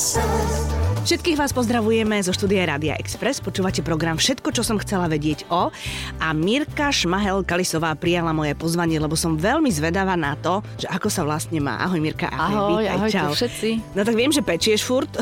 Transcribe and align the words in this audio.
Všetkých 0.00 1.36
vás 1.36 1.52
pozdravujeme 1.52 2.16
zo 2.24 2.32
štúdia 2.32 2.64
Rádia 2.64 2.96
Express. 2.96 3.36
Počúvate 3.44 3.84
program 3.84 4.16
Všetko, 4.16 4.48
čo 4.48 4.64
som 4.64 4.80
chcela 4.80 5.12
vedieť 5.12 5.44
o. 5.52 5.68
A 6.16 6.32
Mirka 6.32 6.88
Šmahel 6.88 7.44
Kalisová 7.44 7.92
prijala 8.00 8.32
moje 8.32 8.56
pozvanie, 8.56 8.96
lebo 8.96 9.12
som 9.12 9.36
veľmi 9.36 9.68
zvedavá 9.68 10.16
na 10.16 10.40
to, 10.40 10.64
že 10.80 10.88
ako 10.88 11.12
sa 11.12 11.20
vlastne 11.20 11.60
má. 11.60 11.76
Ahoj 11.84 12.00
Mirka, 12.00 12.32
ahoj. 12.32 12.40
Ahoj, 12.40 12.72
vítaj, 12.80 12.96
ahoj 12.96 13.10
čau. 13.12 13.30
všetci. 13.36 13.68
No 13.92 14.00
tak 14.00 14.16
viem, 14.16 14.32
že 14.32 14.40
pečieš 14.40 14.80
furt. 14.88 15.12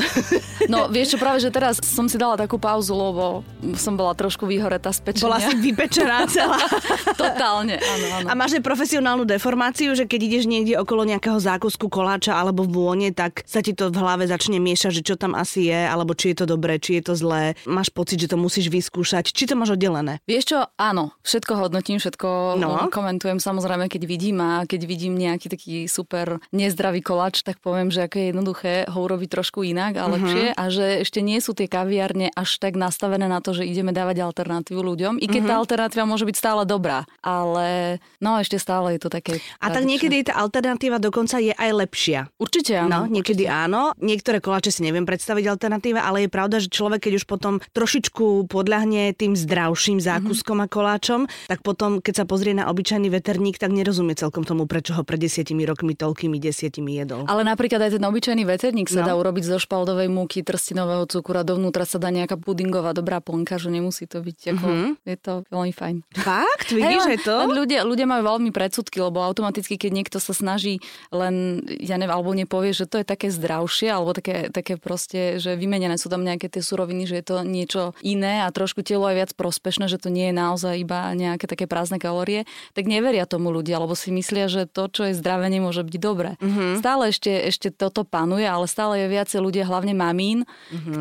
No 0.67 0.91
vieš 0.91 1.15
čo, 1.15 1.17
práve, 1.17 1.39
že 1.39 1.47
teraz 1.47 1.79
som 1.79 2.11
si 2.11 2.19
dala 2.19 2.35
takú 2.35 2.59
pauzu, 2.59 2.91
lebo 2.91 3.45
som 3.79 3.95
bola 3.95 4.11
trošku 4.11 4.43
vyhoretá 4.43 4.91
z 4.91 4.99
pečenia. 4.99 5.25
Bola 5.29 5.39
si 5.39 5.53
vypečená 5.55 6.27
celá. 6.27 6.59
Totálne, 7.15 7.79
áno, 7.79 8.05
áno. 8.19 8.27
A 8.27 8.33
máš 8.35 8.59
aj 8.59 8.63
profesionálnu 8.65 9.23
deformáciu, 9.23 9.95
že 9.95 10.03
keď 10.03 10.19
ideš 10.25 10.43
niekde 10.49 10.75
okolo 10.75 11.07
nejakého 11.07 11.39
zákusku 11.39 11.87
koláča 11.87 12.35
alebo 12.35 12.67
vône, 12.67 13.15
tak 13.15 13.47
sa 13.47 13.63
ti 13.63 13.71
to 13.71 13.87
v 13.87 13.97
hlave 13.97 14.27
začne 14.27 14.59
miešať, 14.59 14.99
že 14.99 15.03
čo 15.05 15.15
tam 15.15 15.37
asi 15.37 15.71
je, 15.71 15.81
alebo 15.87 16.11
či 16.11 16.35
je 16.35 16.43
to 16.43 16.45
dobré, 16.49 16.75
či 16.81 16.99
je 16.99 17.03
to 17.07 17.13
zlé. 17.15 17.55
Máš 17.63 17.93
pocit, 17.93 18.19
že 18.19 18.27
to 18.27 18.35
musíš 18.35 18.67
vyskúšať. 18.67 19.31
Či 19.31 19.47
to 19.47 19.55
máš 19.55 19.79
oddelené? 19.79 20.19
Vieš 20.27 20.43
čo, 20.51 20.59
áno, 20.75 21.15
všetko 21.23 21.53
hodnotím, 21.55 22.01
všetko 22.01 22.59
No. 22.59 22.89
komentujem 22.89 23.37
samozrejme, 23.39 23.87
keď 23.87 24.01
vidím 24.09 24.41
a 24.41 24.65
keď 24.65 24.81
vidím 24.89 25.13
nejaký 25.15 25.47
taký 25.47 25.75
super 25.85 26.41
nezdravý 26.49 26.99
koláč, 26.99 27.45
tak 27.45 27.61
poviem, 27.61 27.93
že 27.93 28.09
aké 28.09 28.25
je 28.25 28.27
jednoduché 28.33 28.73
ho 28.89 28.99
urobiť 29.05 29.29
trošku 29.29 29.61
inak 29.63 29.95
a 29.99 30.09
lepšie 30.09 30.48
a 30.51 30.63
že 30.67 31.01
ešte 31.01 31.19
nie 31.19 31.37
sú 31.37 31.51
tie 31.51 31.65
kaviárne 31.65 32.29
až 32.31 32.57
tak 32.57 32.73
nastavené 32.73 33.25
na 33.25 33.39
to, 33.39 33.51
že 33.51 33.63
ideme 33.63 33.89
dávať 33.89 34.21
alternatívu 34.21 34.79
ľuďom, 34.79 35.13
i 35.17 35.25
keď 35.25 35.41
tá 35.43 35.55
alternatíva 35.57 36.03
môže 36.03 36.23
byť 36.23 36.35
stále 36.35 36.63
dobrá, 36.63 37.03
ale 37.19 37.97
no 38.17 38.37
ešte 38.37 38.55
stále 38.55 38.95
je 38.95 39.01
to 39.01 39.09
také... 39.09 39.37
A 39.57 39.69
tak 39.69 39.81
tradičné. 39.81 39.89
niekedy 39.89 40.17
tá 40.25 40.37
alternatíva 40.37 40.97
dokonca 40.97 41.37
je 41.37 41.51
aj 41.51 41.71
lepšia. 41.71 42.19
Určite 42.35 42.73
No, 42.79 43.05
áno. 43.05 43.11
niekedy 43.11 43.45
áno. 43.45 43.91
Niektoré 43.97 44.39
koláče 44.39 44.69
si 44.69 44.81
neviem 44.81 45.03
predstaviť 45.03 45.45
alternatíva, 45.47 46.01
ale 46.01 46.25
je 46.25 46.29
pravda, 46.29 46.57
že 46.57 46.69
človek, 46.69 47.05
keď 47.05 47.13
už 47.15 47.25
potom 47.25 47.57
trošičku 47.73 48.47
podľahne 48.47 49.11
tým 49.13 49.33
zdravším 49.33 49.97
zákuskom 49.97 50.59
a 50.59 50.67
koláčom, 50.67 51.25
tak 51.45 51.61
potom, 51.61 51.97
keď 51.97 52.13
sa 52.13 52.25
pozrie 52.25 52.51
na 52.51 52.67
obyčajný 52.67 53.09
veterník, 53.09 53.55
tak 53.55 53.69
nerozumie 53.69 54.13
celkom 54.13 54.43
tomu, 54.43 54.65
prečo 54.65 54.93
ho 54.93 55.03
pred 55.03 55.17
desiatimi 55.17 55.63
rokmi 55.63 55.93
toľkými 55.93 56.37
desiatimi 56.37 56.97
jedol. 56.97 57.25
Ale 57.25 57.41
napríklad 57.41 57.81
aj 57.81 57.95
ten 57.95 58.03
obyčajný 58.03 58.43
veterník 58.43 58.87
sa 58.87 58.99
No. 58.99 59.05
dá 59.05 59.13
urobiť 59.15 59.43
zo 59.45 59.57
špaldovej 59.57 60.07
múky, 60.07 60.38
trstinového 60.43 61.05
cukru 61.05 61.39
a 61.39 61.43
dovnútra 61.47 61.83
sa 61.83 61.97
dá 62.01 62.09
nejaká 62.09 62.35
pudingová 62.39 62.91
dobrá 62.91 63.19
plnka, 63.23 63.59
že 63.61 63.69
nemusí 63.71 64.05
to 64.09 64.23
byť 64.23 64.39
ako, 64.55 64.67
je 65.03 65.17
to 65.19 65.33
veľmi 65.51 65.73
fajn. 65.73 65.95
Fakt? 66.15 66.69
Vidíš 66.71 67.05
aj 67.05 67.19
to? 67.23 67.35
Len 67.47 67.53
ľudia, 67.55 67.79
ľudia 67.85 68.07
majú 68.09 68.23
veľmi 68.35 68.51
predsudky, 68.53 68.99
lebo 68.99 69.21
automaticky, 69.23 69.75
keď 69.77 69.91
niekto 69.91 70.17
sa 70.17 70.33
snaží 70.33 70.81
len, 71.11 71.63
ja 71.79 71.95
neviem, 71.99 72.15
alebo 72.15 72.31
nepovie, 72.33 72.73
že 72.73 72.89
to 72.89 73.01
je 73.01 73.05
také 73.05 73.29
zdravšie, 73.29 73.89
alebo 73.89 74.11
také, 74.13 74.53
také 74.53 74.75
proste, 74.79 75.37
že 75.39 75.55
vymenené 75.55 75.95
sú 75.99 76.07
tam 76.09 76.23
nejaké 76.23 76.49
tie 76.49 76.63
suroviny, 76.63 77.05
že 77.09 77.15
je 77.21 77.25
to 77.25 77.35
niečo 77.43 77.93
iné 78.01 78.43
a 78.45 78.51
trošku 78.51 78.81
telo 78.85 79.07
aj 79.09 79.15
viac 79.15 79.31
prospešné, 79.37 79.87
že 79.87 80.01
to 80.01 80.09
nie 80.13 80.31
je 80.31 80.35
naozaj 80.35 80.73
iba 80.79 81.11
nejaké 81.15 81.45
také 81.45 81.65
prázdne 81.65 82.01
kalórie, 82.01 82.45
tak 82.73 82.85
neveria 82.89 83.25
tomu 83.29 83.51
ľudia, 83.53 83.81
lebo 83.81 83.97
si 83.97 84.13
myslia, 84.13 84.47
že 84.49 84.65
to, 84.69 84.89
čo 84.89 85.09
je 85.09 85.17
zdravé, 85.17 85.49
nemôže 85.51 85.81
byť 85.85 85.95
dobré. 85.97 86.35
Stále 86.79 87.11
ešte, 87.11 87.31
ešte 87.49 87.69
toto 87.69 88.03
panuje, 88.05 88.45
ale 88.45 88.65
stále 88.69 89.05
je 89.05 89.07
viacej 89.11 89.39
ľudia, 89.41 89.67
hlavne 89.69 89.93
mamín, 90.29 90.45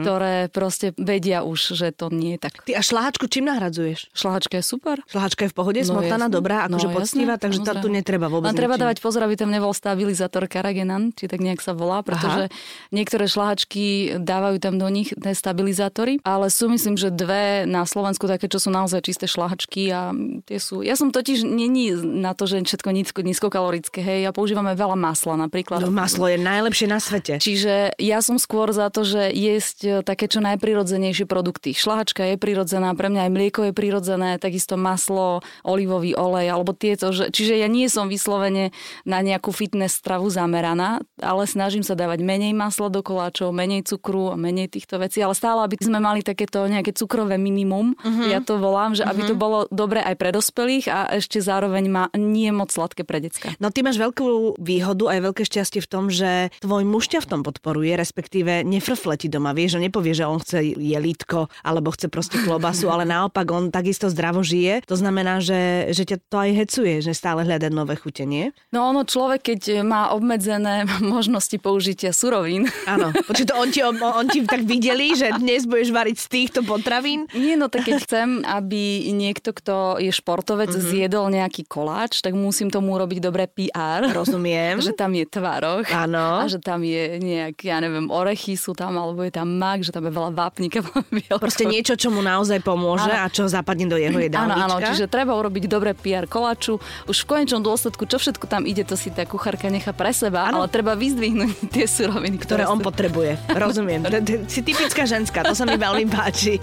ktoré 0.00 0.48
proste 0.48 0.96
vedia 0.96 1.44
už, 1.44 1.76
že 1.76 1.92
to 1.92 2.08
nie 2.08 2.36
je 2.36 2.40
tak. 2.40 2.64
Ty 2.64 2.72
a 2.76 2.82
šláhačku 2.82 3.28
čím 3.28 3.44
nahradzuješ? 3.46 4.08
Šlahačka 4.12 4.56
je 4.56 4.64
super. 4.64 4.96
Šláhačka 5.04 5.44
je 5.44 5.50
v 5.52 5.56
pohode, 5.56 5.80
No, 5.80 5.88
smotaná, 5.94 6.26
jasné. 6.26 6.34
dobrá, 6.34 6.56
akože 6.64 6.88
No, 6.88 6.94
poctivá, 6.94 7.34
jasné, 7.36 7.42
takže 7.44 7.58
tam 7.62 7.76
tu 7.78 7.88
netreba 7.88 8.26
vôbec 8.26 8.48
Len 8.48 8.56
treba 8.56 8.74
ničím. 8.74 8.82
dávať 8.84 8.98
pozor, 9.00 9.20
aby 9.24 9.34
tam 9.36 9.50
nebol 9.50 9.72
stabilizátor 9.72 10.42
Karagenan, 10.46 11.12
či 11.12 11.28
tak 11.28 11.40
nejak 11.40 11.60
sa 11.60 11.72
volá, 11.72 12.00
pretože 12.00 12.48
niektoré 12.88 13.28
šlahačky 13.28 13.84
dávajú 14.18 14.56
tam 14.58 14.76
do 14.76 14.88
nich 14.88 15.12
stabilizátory, 15.12 16.20
ale 16.22 16.48
sú 16.48 16.68
myslím, 16.68 16.94
že 16.94 17.08
dve 17.10 17.64
na 17.64 17.82
Slovensku 17.84 18.24
také, 18.24 18.46
čo 18.46 18.58
sú 18.58 18.68
naozaj 18.68 19.00
čisté 19.02 19.26
šlahačky 19.26 19.90
a 19.90 20.12
tie 20.44 20.58
sú... 20.58 20.80
Ja 20.80 20.94
som 20.94 21.10
totiž 21.10 21.42
není 21.42 21.90
na 21.96 22.32
to, 22.32 22.44
že 22.44 22.60
všetko 22.60 22.88
nízko, 22.92 23.20
nízkokalorické, 23.22 23.98
hej, 23.98 24.18
ja 24.24 24.30
používame 24.30 24.72
veľa 24.72 24.94
masla 24.94 25.34
napríklad. 25.36 25.80
No, 25.80 25.90
maslo 25.90 26.28
je 26.28 26.36
najlepšie 26.36 26.86
na 26.86 27.00
svete. 27.00 27.40
Čiže 27.40 27.96
ja 27.96 28.18
som 28.20 28.36
skôr 28.36 28.70
za 28.70 28.92
to, 28.92 29.02
že 29.02 29.17
jesť 29.34 29.78
e, 29.84 29.90
také 30.06 30.30
čo 30.30 30.38
najprirodzenejšie 30.40 31.26
produkty. 31.26 31.74
Šlahačka 31.74 32.22
je 32.24 32.36
prirodzená, 32.40 32.94
pre 32.94 33.10
mňa 33.10 33.26
aj 33.26 33.32
mlieko 33.34 33.60
je 33.68 33.72
prirodzené, 33.74 34.38
takisto 34.38 34.78
maslo, 34.78 35.42
olivový 35.66 36.14
olej, 36.14 36.52
alebo 36.52 36.76
tieto. 36.76 37.10
Že, 37.10 37.34
čiže 37.34 37.58
ja 37.58 37.66
nie 37.66 37.90
som 37.90 38.06
vyslovene 38.06 38.70
na 39.08 39.18
nejakú 39.24 39.50
fitness 39.50 39.96
stravu 39.96 40.28
zameraná, 40.28 41.00
ale 41.18 41.48
snažím 41.48 41.82
sa 41.82 41.96
dávať 41.96 42.20
menej 42.20 42.52
masla 42.52 42.92
do 42.92 43.00
koláčov, 43.00 43.50
menej 43.50 43.88
cukru 43.88 44.30
a 44.30 44.36
menej 44.36 44.68
týchto 44.68 45.00
vecí, 45.00 45.24
ale 45.24 45.32
stále, 45.32 45.64
aby 45.64 45.80
sme 45.80 45.98
mali 46.02 46.20
takéto 46.20 46.68
nejaké 46.68 46.92
cukrové 46.92 47.40
minimum, 47.40 47.96
uh-huh. 47.96 48.28
ja 48.28 48.44
to 48.44 48.60
volám, 48.60 48.92
že 48.92 49.06
aby 49.08 49.24
to 49.24 49.34
bolo 49.38 49.64
dobre 49.72 50.04
aj 50.04 50.14
pre 50.20 50.30
dospelých 50.34 50.86
a 50.92 50.98
ešte 51.16 51.40
zároveň 51.40 51.84
má 51.88 52.04
nie 52.12 52.52
moc 52.52 52.68
sladké 52.68 53.08
pre 53.08 53.24
decka. 53.24 53.56
No 53.56 53.72
ty 53.72 53.80
máš 53.80 53.96
veľkú 53.96 54.60
výhodu 54.60 55.08
aj 55.08 55.18
veľké 55.32 55.42
šťastie 55.48 55.80
v 55.80 55.88
tom, 55.88 56.04
že 56.12 56.52
tvoj 56.60 56.84
muž 56.84 57.08
ťa 57.08 57.24
v 57.24 57.30
tom 57.32 57.40
podporuje, 57.40 57.96
respektíve 57.96 58.66
nefrfle 58.66 59.07
ti 59.14 59.30
doma, 59.30 59.54
vieš, 59.54 59.78
že 59.78 59.84
nepovie, 59.88 60.12
že 60.12 60.26
on 60.26 60.42
chce 60.42 60.74
jelítko 60.76 61.48
alebo 61.62 61.94
chce 61.94 62.10
proste 62.10 62.36
klobasu, 62.42 62.90
ale 62.90 63.06
naopak 63.08 63.46
on 63.48 63.70
takisto 63.70 64.10
zdravo 64.10 64.42
žije. 64.42 64.84
To 64.90 64.96
znamená, 64.98 65.38
že, 65.40 65.92
že 65.94 66.04
ťa 66.04 66.16
to 66.28 66.36
aj 66.36 66.50
hecuje, 66.52 66.94
že 67.00 67.16
stále 67.16 67.46
hľadať 67.46 67.70
nové 67.72 67.94
chute, 67.94 68.26
nie? 68.26 68.50
No 68.74 68.90
ono, 68.90 69.06
človek, 69.06 69.54
keď 69.54 69.86
má 69.86 70.10
obmedzené 70.12 70.84
možnosti 71.14 71.54
použitia 71.62 72.10
surovín, 72.12 72.66
Áno. 72.88 73.12
Počuť, 73.28 73.46
to 73.52 73.54
on 73.54 73.68
ti, 73.68 73.80
on, 73.84 73.96
on 74.00 74.26
ti 74.26 74.40
tak 74.48 74.64
videli, 74.64 75.12
že 75.12 75.36
dnes 75.36 75.68
budeš 75.68 75.92
variť 75.92 76.16
z 76.16 76.26
týchto 76.28 76.60
potravín? 76.64 77.28
Nie, 77.36 77.60
no 77.60 77.68
tak 77.68 77.84
keď 77.84 77.96
chcem, 78.04 78.28
aby 78.48 79.12
niekto, 79.12 79.52
kto 79.52 80.00
je 80.00 80.08
športovec, 80.08 80.72
mm-hmm. 80.72 80.88
zjedol 80.88 81.26
nejaký 81.28 81.68
koláč, 81.68 82.24
tak 82.24 82.32
musím 82.32 82.72
tomu 82.72 82.96
urobiť 82.96 83.18
dobré 83.20 83.44
PR. 83.46 84.08
Rozumiem. 84.08 84.80
Že 84.88 84.96
tam 84.96 85.12
je 85.12 85.24
tvároch. 85.28 85.86
Áno. 85.92 86.44
A 86.44 86.48
že 86.48 86.58
tam 86.62 86.80
je 86.80 87.20
nejak, 87.20 87.60
ja 87.60 87.78
neviem, 87.82 88.08
orechy 88.08 88.56
sú 88.56 88.72
tam, 88.72 88.96
alebo 89.00 89.24
je 89.24 89.32
tam 89.32 89.48
mak, 89.56 89.80
že 89.80 89.90
tam 89.94 90.04
je 90.04 90.12
veľa 90.12 90.30
vápnika. 90.36 90.84
Proste 91.40 91.64
niečo, 91.64 91.96
čo 91.96 92.12
mu 92.12 92.20
naozaj 92.20 92.60
pomôže 92.60 93.08
a 93.08 93.24
čo 93.32 93.48
zapadne 93.48 93.88
do 93.88 93.96
jeho 93.96 94.12
Áno, 94.18 94.26
jedálnička. 94.28 94.64
áno, 94.68 94.76
čiže 94.92 95.04
treba 95.08 95.32
urobiť 95.38 95.64
dobré 95.70 95.96
PR 95.96 96.28
koláču. 96.28 96.76
Už 97.08 97.24
v 97.24 97.26
konečnom 97.26 97.64
dôsledku, 97.64 98.04
čo 98.04 98.20
všetko 98.20 98.44
tam 98.44 98.68
ide, 98.68 98.84
to 98.84 98.92
si 98.98 99.08
tá 99.08 99.24
kuchárka 99.24 99.72
nechá 99.72 99.96
pre 99.96 100.12
seba, 100.12 100.52
Áno. 100.52 100.60
ale 100.60 100.68
treba 100.68 100.92
vyzdvihnúť 100.92 101.56
tie 101.74 101.88
suroviny, 101.88 102.36
ktoré 102.36 102.58
ktoré, 102.66 102.74
on 102.74 102.80
sú... 102.82 102.84
potrebuje. 102.84 103.32
Rozumiem. 103.54 104.02
Si 104.48 104.64
typická 104.64 105.04
ženská, 105.06 105.44
to 105.44 105.54
sa 105.54 105.62
mi 105.68 105.76
veľmi 105.76 106.08
páči. 106.10 106.58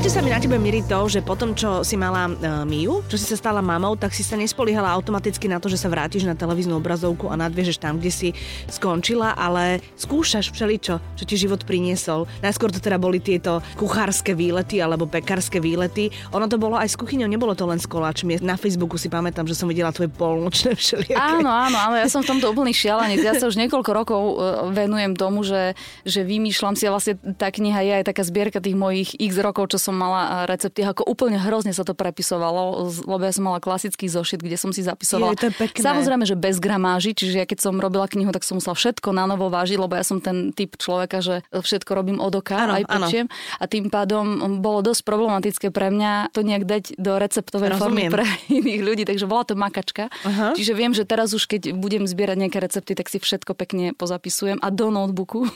Páči 0.00 0.16
sa 0.16 0.24
mi 0.24 0.32
na 0.32 0.40
tebe, 0.40 0.56
Miri, 0.56 0.80
to, 0.80 1.12
že 1.12 1.20
potom, 1.20 1.52
čo 1.52 1.84
si 1.84 1.92
mala 1.92 2.24
uh, 2.24 2.64
Miu, 2.64 3.04
čo 3.12 3.20
si 3.20 3.28
sa 3.28 3.36
stala 3.36 3.60
mamou, 3.60 4.00
tak 4.00 4.16
si 4.16 4.24
sa 4.24 4.32
nespoliehala 4.32 4.88
automaticky 4.96 5.44
na 5.44 5.60
to, 5.60 5.68
že 5.68 5.76
sa 5.76 5.92
vrátiš 5.92 6.24
na 6.24 6.32
televíznu 6.32 6.80
obrazovku 6.80 7.28
a 7.28 7.36
nadviežeš 7.36 7.76
tam, 7.76 8.00
kde 8.00 8.08
si 8.08 8.28
skončila, 8.72 9.36
ale 9.36 9.84
skúšaš 10.00 10.56
všeličo, 10.56 11.04
čo 11.20 11.24
ti 11.28 11.36
život 11.36 11.68
priniesol. 11.68 12.24
Najskôr 12.40 12.72
to 12.72 12.80
teda 12.80 12.96
boli 12.96 13.20
tieto 13.20 13.60
kuchárske 13.76 14.32
výlety 14.32 14.80
alebo 14.80 15.04
pekárske 15.04 15.60
výlety. 15.60 16.08
Ono 16.32 16.48
to 16.48 16.56
bolo 16.56 16.80
aj 16.80 16.88
s 16.88 16.96
kuchyňou, 16.96 17.28
nebolo 17.28 17.52
to 17.52 17.68
len 17.68 17.76
s 17.76 17.84
koláčmi. 17.84 18.40
Na 18.40 18.56
Facebooku 18.56 18.96
si 18.96 19.12
pamätám, 19.12 19.44
že 19.44 19.52
som 19.52 19.68
videla 19.68 19.92
tvoje 19.92 20.08
polnočné 20.08 20.80
všelijaké. 20.80 21.20
Áno, 21.20 21.52
áno, 21.52 21.76
áno, 21.76 22.00
ja 22.00 22.08
som 22.08 22.24
v 22.24 22.32
tomto 22.32 22.48
úplný 22.48 22.72
šialenec. 22.72 23.20
Ja 23.20 23.36
sa 23.36 23.44
už 23.44 23.60
niekoľko 23.60 23.90
rokov 23.92 24.20
e, 24.24 24.34
venujem 24.72 25.12
tomu, 25.12 25.44
že, 25.44 25.76
že 26.08 26.24
vymýšľam 26.24 26.72
si 26.72 26.88
vlastne 26.88 27.20
tá 27.36 27.52
kniha 27.52 27.84
je 27.84 27.92
aj 28.00 28.04
taká 28.08 28.24
zbierka 28.24 28.64
tých 28.64 28.80
mojich 28.80 29.12
x 29.20 29.36
rokov, 29.44 29.76
čo 29.76 29.89
som 29.89 29.89
mala 29.94 30.44
e, 30.44 30.50
recepty, 30.50 30.82
ako 30.82 31.06
úplne 31.06 31.38
hrozne 31.38 31.74
sa 31.74 31.86
to 31.86 31.94
prepisovalo, 31.94 32.88
lebo 33.06 33.22
ja 33.22 33.32
som 33.34 33.46
mala 33.46 33.58
klasický 33.62 34.06
zošit, 34.10 34.42
kde 34.42 34.56
som 34.58 34.70
si 34.70 34.82
zapisovala. 34.82 35.34
Jej, 35.34 35.40
to 35.40 35.46
je 35.50 35.54
pekné. 35.56 35.82
Samozrejme, 35.82 36.24
že 36.26 36.36
bez 36.38 36.56
gramáži, 36.58 37.14
čiže 37.14 37.42
ja 37.42 37.46
keď 37.46 37.58
som 37.60 37.74
robila 37.78 38.06
knihu, 38.10 38.30
tak 38.30 38.42
som 38.46 38.58
musela 38.58 38.74
všetko 38.74 39.12
na 39.14 39.24
novo 39.26 39.48
vážiť, 39.50 39.78
lebo 39.78 39.94
ja 39.94 40.04
som 40.04 40.22
ten 40.22 40.50
typ 40.54 40.76
človeka, 40.76 41.22
že 41.22 41.42
všetko 41.50 41.90
robím 41.92 42.18
od 42.18 42.32
oka, 42.34 42.56
Áno, 42.56 42.78
aj 42.78 42.84
áno. 42.86 43.06
pečiem. 43.06 43.26
A 43.58 43.64
tým 43.66 43.88
pádom 43.88 44.60
bolo 44.60 44.82
dosť 44.84 45.02
problematické 45.06 45.66
pre 45.72 45.90
mňa 45.90 46.32
to 46.34 46.40
nejak 46.44 46.64
dať 46.68 46.84
do 46.96 47.16
receptovej 47.18 47.76
formy 47.76 48.12
pre 48.12 48.24
iných 48.60 48.82
ľudí, 48.84 49.02
takže 49.06 49.26
bola 49.26 49.44
to 49.46 49.54
makačka. 49.58 50.12
Aha. 50.22 50.52
Čiže 50.54 50.72
viem, 50.76 50.92
že 50.92 51.08
teraz 51.08 51.32
už 51.32 51.48
keď 51.48 51.72
budem 51.74 52.04
zbierať 52.04 52.36
nejaké 52.36 52.58
recepty, 52.60 52.92
tak 52.94 53.08
si 53.08 53.18
všetko 53.18 53.56
pekne 53.56 53.92
pozapisujem 53.96 54.60
a 54.60 54.68
do 54.70 54.92
notebooku. 54.92 55.48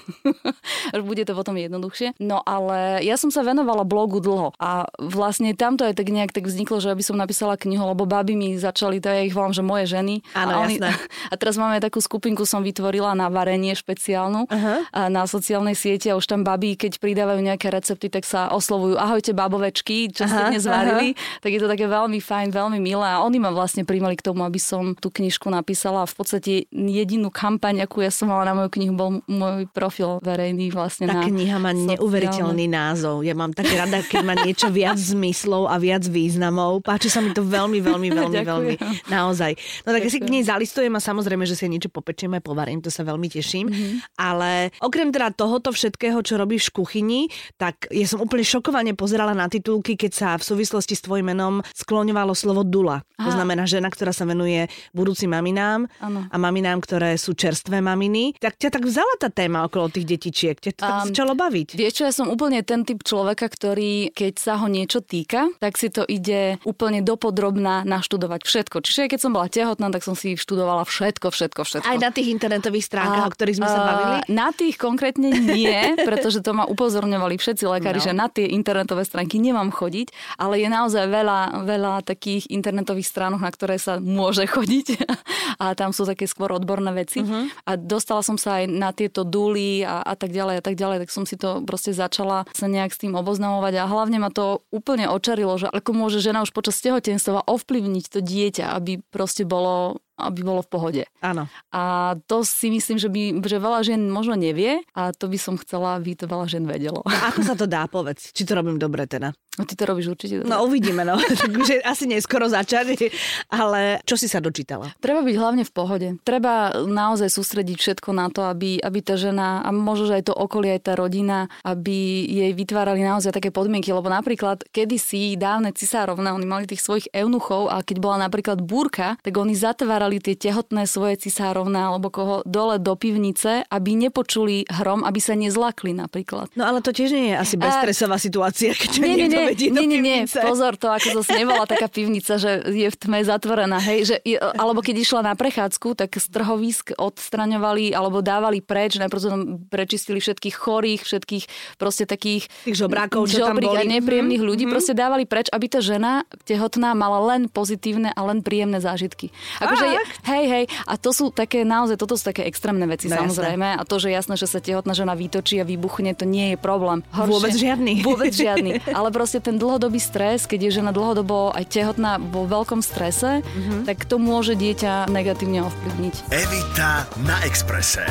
Bude 1.09 1.23
to 1.29 1.37
potom 1.37 1.56
jednoduchšie. 1.59 2.17
No 2.20 2.41
ale 2.44 3.05
ja 3.05 3.20
som 3.20 3.29
sa 3.29 3.44
venovala 3.44 3.85
blogu 3.85 4.24
dlho. 4.25 4.56
A 4.56 4.88
vlastne 4.97 5.53
tamto 5.53 5.85
aj 5.85 5.94
tak 6.00 6.09
nejak 6.09 6.32
tak 6.32 6.49
vzniklo, 6.49 6.81
že 6.81 6.88
aby 6.88 7.05
som 7.05 7.21
napísala 7.21 7.61
knihu, 7.61 7.85
lebo 7.85 8.09
baby 8.09 8.35
mi 8.35 8.49
začali, 8.56 8.99
to 8.99 9.12
ja 9.12 9.21
ich 9.23 9.37
volám, 9.37 9.53
že 9.53 9.61
moje 9.61 9.85
ženy. 9.93 10.25
Áno, 10.32 10.65
a, 10.65 10.65
jasné. 10.65 10.88
a 11.32 11.35
teraz 11.37 11.61
máme 11.61 11.79
takú 11.85 12.00
skupinku, 12.00 12.49
som 12.49 12.65
vytvorila 12.65 13.12
na 13.12 13.29
varenie 13.29 13.76
špeciálnu 13.76 14.49
uh-huh. 14.49 14.79
a 14.88 15.00
na 15.12 15.29
sociálnej 15.29 15.76
sieti 15.76 16.09
a 16.09 16.17
už 16.17 16.25
tam 16.25 16.41
baby, 16.41 16.81
keď 16.81 16.97
pridávajú 16.99 17.41
nejaké 17.44 17.69
recepty, 17.69 18.09
tak 18.09 18.25
sa 18.25 18.49
oslovujú 18.50 18.97
ahojte 18.97 19.37
babovečky, 19.37 20.09
čo 20.09 20.25
ste 20.25 20.41
dnes 20.49 20.65
varili. 20.65 21.12
Tak 21.44 21.50
je 21.53 21.61
to 21.61 21.69
také 21.69 21.85
veľmi 21.85 22.19
fajn, 22.23 22.49
veľmi 22.55 22.79
milé 22.81 23.05
a 23.05 23.21
oni 23.21 23.43
ma 23.43 23.53
vlastne 23.53 23.85
príjmali 23.85 24.17
k 24.17 24.25
tomu, 24.25 24.47
aby 24.47 24.56
som 24.56 24.97
tú 24.97 25.12
knižku 25.12 25.50
napísala 25.50 26.06
a 26.06 26.09
v 26.09 26.15
podstate 26.17 26.53
jedinú 26.71 27.29
kampaň, 27.29 27.85
akú 27.85 28.00
ja 28.00 28.09
som 28.15 28.31
mala 28.31 28.49
na 28.49 28.55
moju 28.56 28.71
knihu, 28.79 28.93
bol 28.94 29.11
môj 29.26 29.67
profil 29.75 30.23
verejný 30.23 30.71
vlastne 30.71 31.11
Tá 31.11 31.21
na 31.21 31.29
kniha 31.29 31.56
má 31.59 31.75
neuveriteľný 31.75 32.67
názov. 32.71 33.26
Ja 33.26 33.35
mám 33.35 33.53
tak 33.53 33.69
rada, 33.75 34.00
keď 34.14 34.22
má 34.22 34.34
niečo 34.38 34.70
viac 34.70 34.94
zmyslov 34.94 35.66
a 35.66 35.75
viac 35.76 36.06
významov. 36.06 36.87
Páči 36.87 37.11
sa 37.11 37.19
mi 37.19 37.34
to 37.34 37.43
veľmi, 37.43 37.82
veľmi, 37.82 38.08
veľmi, 38.22 38.37
Ďakujem. 38.38 38.46
veľmi. 38.46 38.75
Naozaj. 39.11 39.52
No 39.82 39.90
tak 39.90 40.06
ja 40.06 40.11
si 40.11 40.22
k 40.22 40.31
nej 40.31 40.46
zalistujem 40.46 40.94
a 40.94 41.02
samozrejme, 41.02 41.43
že 41.43 41.58
si 41.58 41.66
niečo 41.66 41.90
popečiem 41.90 42.38
aj 42.38 42.43
povarím, 42.46 42.78
to 42.78 42.88
sa 42.88 43.02
veľmi 43.02 43.26
teším. 43.26 43.66
Mhm. 43.69 43.96
Ale 44.14 44.70
okrem 44.78 45.11
teda 45.11 45.34
tohoto 45.34 45.75
všetkého, 45.75 46.22
čo 46.22 46.38
robíš 46.38 46.70
v 46.70 46.81
kuchyni, 46.81 47.20
tak 47.58 47.90
ja 47.90 48.06
som 48.06 48.22
úplne 48.22 48.46
šokovane 48.46 48.94
pozerala 48.94 49.34
na 49.34 49.50
titulky, 49.50 49.99
keď 49.99 50.12
sa 50.14 50.28
v 50.38 50.44
súvislosti 50.44 50.94
s 50.94 51.02
tvojim 51.02 51.26
menom 51.26 51.58
skloňovalo 51.75 52.32
slovo 52.32 52.62
Dula. 52.62 53.02
To 53.19 53.31
znamená 53.31 53.64
žena, 53.64 53.88
ktorá 53.88 54.12
sa 54.12 54.22
venuje 54.22 54.66
budúcim 54.93 55.31
maminám 55.31 55.88
Áno. 55.99 56.28
a 56.28 56.37
maminám, 56.37 56.82
ktoré 56.82 57.16
sú 57.16 57.32
čerstvé 57.32 57.81
maminy. 57.81 58.37
Tak 58.38 58.61
ťa 58.61 58.70
tak 58.70 58.84
vzala 58.84 59.14
tá 59.16 59.31
téma 59.31 59.64
okolo 59.64 59.88
tých 59.88 60.05
detičiek. 60.06 60.56
Ťa 60.61 60.72
to 60.75 60.82
tak 60.82 60.93
Um, 60.94 61.08
začalo 61.11 61.32
baviť. 61.34 61.75
Vieš 61.75 61.93
čo, 61.96 62.02
ja 62.05 62.12
som 62.12 62.28
úplne 62.28 62.61
ten 62.62 62.84
typ 62.84 63.00
človeka, 63.02 63.49
ktorý, 63.49 64.04
keď 64.11 64.35
sa 64.37 64.61
ho 64.61 64.67
niečo 64.67 65.01
týka, 65.01 65.49
tak 65.62 65.79
si 65.79 65.89
to 65.89 66.03
ide 66.05 66.59
úplne 66.67 67.01
dopodrobná 67.01 67.87
naštudovať 67.87 68.45
všetko. 68.45 68.77
Čiže 68.83 69.09
keď 69.09 69.21
som 69.21 69.33
bola 69.33 69.49
tehotná, 69.49 69.89
tak 69.89 70.03
som 70.03 70.19
si 70.19 70.35
študovala 70.35 70.85
všetko, 70.85 71.31
všetko, 71.31 71.61
všetko. 71.62 71.89
Aj 71.89 71.99
na 72.01 72.11
tých 72.11 72.29
internetových 72.33 72.85
stránkach, 72.85 73.29
o 73.29 73.35
ktorých 73.35 73.56
sme 73.61 73.69
sa 73.69 73.81
a, 73.81 73.87
bavili? 73.87 74.17
Na 74.33 74.49
tých 74.51 74.77
konkrétne 74.77 75.31
nie, 75.31 75.95
pretože 76.09 76.43
to 76.45 76.53
ma 76.53 76.67
upozorňovali 76.67 77.39
všetci 77.39 77.65
lekári, 77.65 78.03
No. 78.03 78.06
že 78.11 78.12
na 78.12 78.27
tie 78.27 78.51
internetové 78.51 79.06
stránky 79.06 79.39
nemám 79.39 79.71
chodiť, 79.71 80.11
ale 80.35 80.59
je 80.59 80.69
naozaj 80.69 81.07
veľa, 81.07 81.62
veľa 81.62 82.03
takých 82.03 82.50
internetových 82.50 83.07
stránok, 83.07 83.39
na 83.39 83.50
ktoré 83.55 83.79
sa 83.79 84.03
môže 84.03 84.43
chodiť 84.50 84.99
a 85.62 85.79
tam 85.79 85.95
sú 85.95 86.03
také 86.03 86.27
skôr 86.27 86.50
odborné 86.50 86.91
veci. 86.91 87.23
Uh-huh. 87.23 87.47
A 87.69 87.79
dostala 87.79 88.27
som 88.27 88.35
sa 88.35 88.62
aj 88.62 88.65
na 88.67 88.91
tieto 88.91 89.23
duly 89.23 89.87
a, 89.87 90.03
a 90.03 90.15
tak 90.19 90.35
ďalej 90.35 90.59
a 90.59 90.62
tak 90.65 90.75
ďalej, 90.75 91.07
tak 91.07 91.11
som 91.15 91.23
si 91.23 91.39
to 91.39 91.62
proste 91.62 91.95
začala 91.95 92.43
sa 92.50 92.67
nejak 92.67 92.91
s 92.91 92.99
tým 92.99 93.15
oboznamovať 93.15 93.75
a 93.79 93.85
hlavne 93.94 94.19
ma 94.19 94.31
to 94.35 94.67
úplne 94.75 95.06
očarilo, 95.06 95.55
že 95.56 95.70
ako 95.70 95.91
môže 95.94 96.19
žena 96.19 96.43
už 96.43 96.50
počas 96.50 96.79
tehotenstva 96.82 97.46
ovplyvniť 97.46 98.05
to 98.11 98.20
dieťa, 98.20 98.75
aby 98.75 99.00
proste 99.08 99.46
bolo 99.46 100.02
aby 100.14 100.46
bolo 100.46 100.62
v 100.62 100.70
pohode. 100.70 101.02
Áno. 101.19 101.50
A 101.75 102.14
to 102.31 102.46
si 102.46 102.70
myslím, 102.70 103.02
že, 103.02 103.11
by, 103.11 103.43
že 103.43 103.58
veľa 103.58 103.81
žien 103.82 104.06
možno 104.06 104.38
nevie 104.38 104.87
a 104.94 105.11
to 105.11 105.26
by 105.26 105.35
som 105.35 105.58
chcela, 105.58 105.99
aby 105.99 106.14
to 106.14 106.31
veľa 106.31 106.46
žien 106.46 106.64
vedelo. 106.70 107.02
A 107.02 107.35
ako 107.35 107.41
sa 107.43 107.55
to 107.58 107.67
dá, 107.67 107.91
povedz? 107.91 108.31
Či 108.31 108.46
to 108.46 108.55
robím 108.55 108.79
dobre 108.79 109.11
teda? 109.11 109.35
No 109.55 109.62
ty 109.62 109.79
to 109.79 109.87
robíš 109.87 110.11
určite. 110.11 110.43
dobre. 110.43 110.51
No 110.51 110.67
uvidíme, 110.67 111.06
no. 111.06 111.15
Takže 111.43 111.79
asi 111.87 112.11
neskoro 112.11 112.51
začať, 112.51 113.15
ale 113.47 114.03
čo 114.03 114.19
si 114.19 114.27
sa 114.27 114.43
dočítala? 114.43 114.91
Treba 114.99 115.23
byť 115.23 115.37
hlavne 115.39 115.62
v 115.62 115.73
pohode. 115.73 116.09
Treba 116.27 116.75
naozaj 116.83 117.31
sústrediť 117.31 117.77
všetko 117.79 118.11
na 118.11 118.27
to, 118.35 118.43
aby, 118.51 118.83
aby 118.83 118.99
tá 118.99 119.15
žena 119.15 119.62
a 119.62 119.71
možno, 119.71 120.11
že 120.11 120.19
aj 120.19 120.25
to 120.31 120.35
okolie, 120.35 120.75
aj 120.75 120.83
tá 120.91 120.93
rodina, 120.99 121.47
aby 121.62 122.27
jej 122.27 122.51
vytvárali 122.51 123.06
naozaj 123.06 123.31
také 123.31 123.55
podmienky. 123.55 123.95
Lebo 123.95 124.11
napríklad 124.11 124.67
kedysi 124.75 125.39
dávne 125.39 125.71
cisárovna, 125.71 126.35
oni 126.35 126.47
mali 126.50 126.65
tých 126.67 126.83
svojich 126.83 127.07
eunuchov 127.15 127.71
a 127.71 127.87
keď 127.87 127.97
bola 128.03 128.27
napríklad 128.27 128.59
búrka, 128.59 129.15
tak 129.23 129.39
oni 129.39 129.55
zatvárali 129.55 130.19
tie 130.19 130.35
tehotné 130.35 130.91
svoje 130.91 131.23
cisárovna 131.23 131.95
alebo 131.95 132.11
koho 132.11 132.43
dole 132.43 132.83
do 132.83 132.99
pivnice, 132.99 133.62
aby 133.71 133.95
nepočuli 133.95 134.67
hrom, 134.67 135.07
aby 135.07 135.21
sa 135.23 135.39
nezlakli 135.39 135.95
napríklad. 135.95 136.50
No 136.59 136.67
ale 136.67 136.83
to 136.83 136.91
tiež 136.91 137.15
nie 137.15 137.31
je 137.31 137.37
asi 137.39 137.55
bezstresová 137.55 138.19
situácia, 138.19 138.75
keď 138.75 138.89
ťa 138.91 139.00
Nie, 139.05 139.29
nie, 139.31 139.44
niekto 139.46 139.62
nie, 139.62 139.69
vedie 139.69 139.69
do 139.70 139.81
nie, 139.82 140.00
nie, 140.00 140.19
pozor, 140.26 140.73
to 140.75 140.88
ako 140.88 141.08
zase 141.17 141.32
nebola 141.35 141.64
taká 141.64 141.87
pivnica, 141.87 142.35
že 142.35 142.50
je 142.67 142.87
v 142.87 142.96
tme 142.96 143.20
zatvorená, 143.20 143.79
hej, 143.79 143.99
že, 144.05 144.17
je- 144.20 144.38
alebo 144.38 144.79
keď 144.79 144.96
išla 144.99 145.20
na 145.23 145.35
prechádzku, 145.35 145.94
tak 145.94 146.11
z 146.12 146.26
trhovísk 146.29 146.93
odstraňovali 146.94 147.91
alebo 147.91 148.20
dávali 148.20 148.61
preč, 148.61 148.96
najprv 148.96 149.20
tam 149.20 149.41
prečistili 149.64 150.19
všetkých 150.19 150.55
chorých, 150.55 151.00
všetkých 151.02 151.44
proste 151.75 152.05
takých 152.05 152.46
Tých 152.62 152.76
žobrákov, 152.76 153.26
čo 153.26 153.43
tam 153.43 153.56
boli. 153.56 153.75
a 153.75 153.82
nepríjemných 153.82 154.37
Mhm, 154.37 154.46
ľudí, 154.46 154.64
proste 154.67 154.93
dávali 154.93 155.25
preč, 155.25 155.49
aby 155.49 155.67
tá 155.67 155.79
žena 155.79 156.12
tehotná 156.43 156.93
mala 156.93 157.19
len 157.26 157.47
pozitívne 157.47 158.08
a 158.08 158.20
len 158.23 158.40
príjemné 158.40 158.79
zážitky. 158.79 159.31
Akože, 159.56 159.87
hej, 160.26 160.44
hej, 160.47 160.64
a 160.82 160.94
to 160.94 161.11
sú 161.11 161.31
také 161.31 161.62
naozaj, 161.62 161.97
toto 161.97 162.14
sú 162.14 162.25
také 162.25 162.44
extrémne 162.44 162.85
veci, 162.85 163.06
No, 163.06 163.17
jasné. 163.17 163.25
samozrejme, 163.26 163.69
a 163.75 163.82
to, 163.82 163.97
že 163.97 164.08
jasné, 164.08 164.35
že 164.35 164.44
sa 164.44 164.58
tehotná 164.58 164.93
žena 164.93 165.14
vytočí 165.14 165.56
a 165.56 165.64
vybuchne, 165.64 166.12
to 166.12 166.25
nie 166.25 166.52
je 166.52 166.56
problém. 166.56 167.00
Vôbec 167.11 167.52
žiadny. 167.52 168.02
Vôbec 168.02 168.31
žiadny. 168.31 168.82
Ale 168.93 169.08
proste 169.11 169.34
ten 169.39 169.57
dlhodobý 169.57 169.99
stres, 169.99 170.45
keď 170.45 170.69
je 170.69 170.77
žena 170.79 170.91
dlhodobo 170.91 171.51
aj 171.51 171.65
tehotná 171.67 172.19
vo 172.19 172.45
veľkom 172.45 172.79
strese, 172.79 173.41
Mhm. 173.41 173.87
tak 173.87 174.05
to 174.05 174.19
môže 174.19 174.55
dieťa 174.55 175.09
negatívne 175.09 175.65
ovplyvniť. 175.65 176.15
Evita 176.29 177.07
na 177.23 177.41
Exprese. 177.43 178.05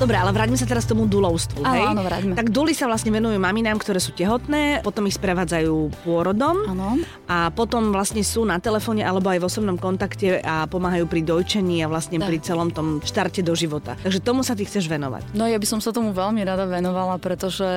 Dobre, 0.00 0.16
ale 0.16 0.32
vráťme 0.32 0.56
sa 0.56 0.64
teraz 0.64 0.88
k 0.88 0.96
tomu 0.96 1.04
dulovstvu. 1.04 1.60
Áno, 1.60 1.76
hej? 1.76 1.84
áno, 1.86 2.00
vráťme. 2.00 2.32
Tak 2.32 2.48
duly 2.48 2.72
sa 2.72 2.88
vlastne 2.88 3.12
venujú 3.12 3.36
maminám, 3.36 3.76
ktoré 3.76 4.00
sú 4.00 4.10
tehotné, 4.10 4.80
potom 4.80 5.04
ich 5.04 5.12
sprevádzajú 5.14 5.74
pôrodom 6.02 6.56
Áno. 6.66 6.96
a 7.28 7.52
potom 7.52 7.92
vlastne 7.92 8.24
sú 8.24 8.42
na 8.42 8.56
telefóne 8.56 9.04
alebo 9.04 9.28
aj 9.28 9.38
v 9.38 9.46
osobnom 9.46 9.76
kontakte 9.76 10.40
a 10.40 10.64
pomáhajú 10.64 11.04
pri 11.04 11.20
dojčení 11.20 11.84
a 11.84 11.86
vlastne 11.86 12.16
Tak. 12.16 12.26
pri 12.26 12.36
celom 12.40 12.68
tom 12.70 12.86
štarte 13.00 13.40
do 13.40 13.52
života. 13.52 14.00
Takže 14.00 14.18
tomu 14.18 14.40
sa 14.40 14.56
ty 14.56 14.64
chceš 14.64 14.88
venovať. 14.88 15.36
No 15.36 15.44
ja 15.44 15.60
by 15.60 15.66
som 15.68 15.78
sa 15.78 15.90
tomu 15.90 16.10
veľmi 16.10 16.40
rada 16.40 16.64
venovala, 16.64 17.20
pretože 17.20 17.68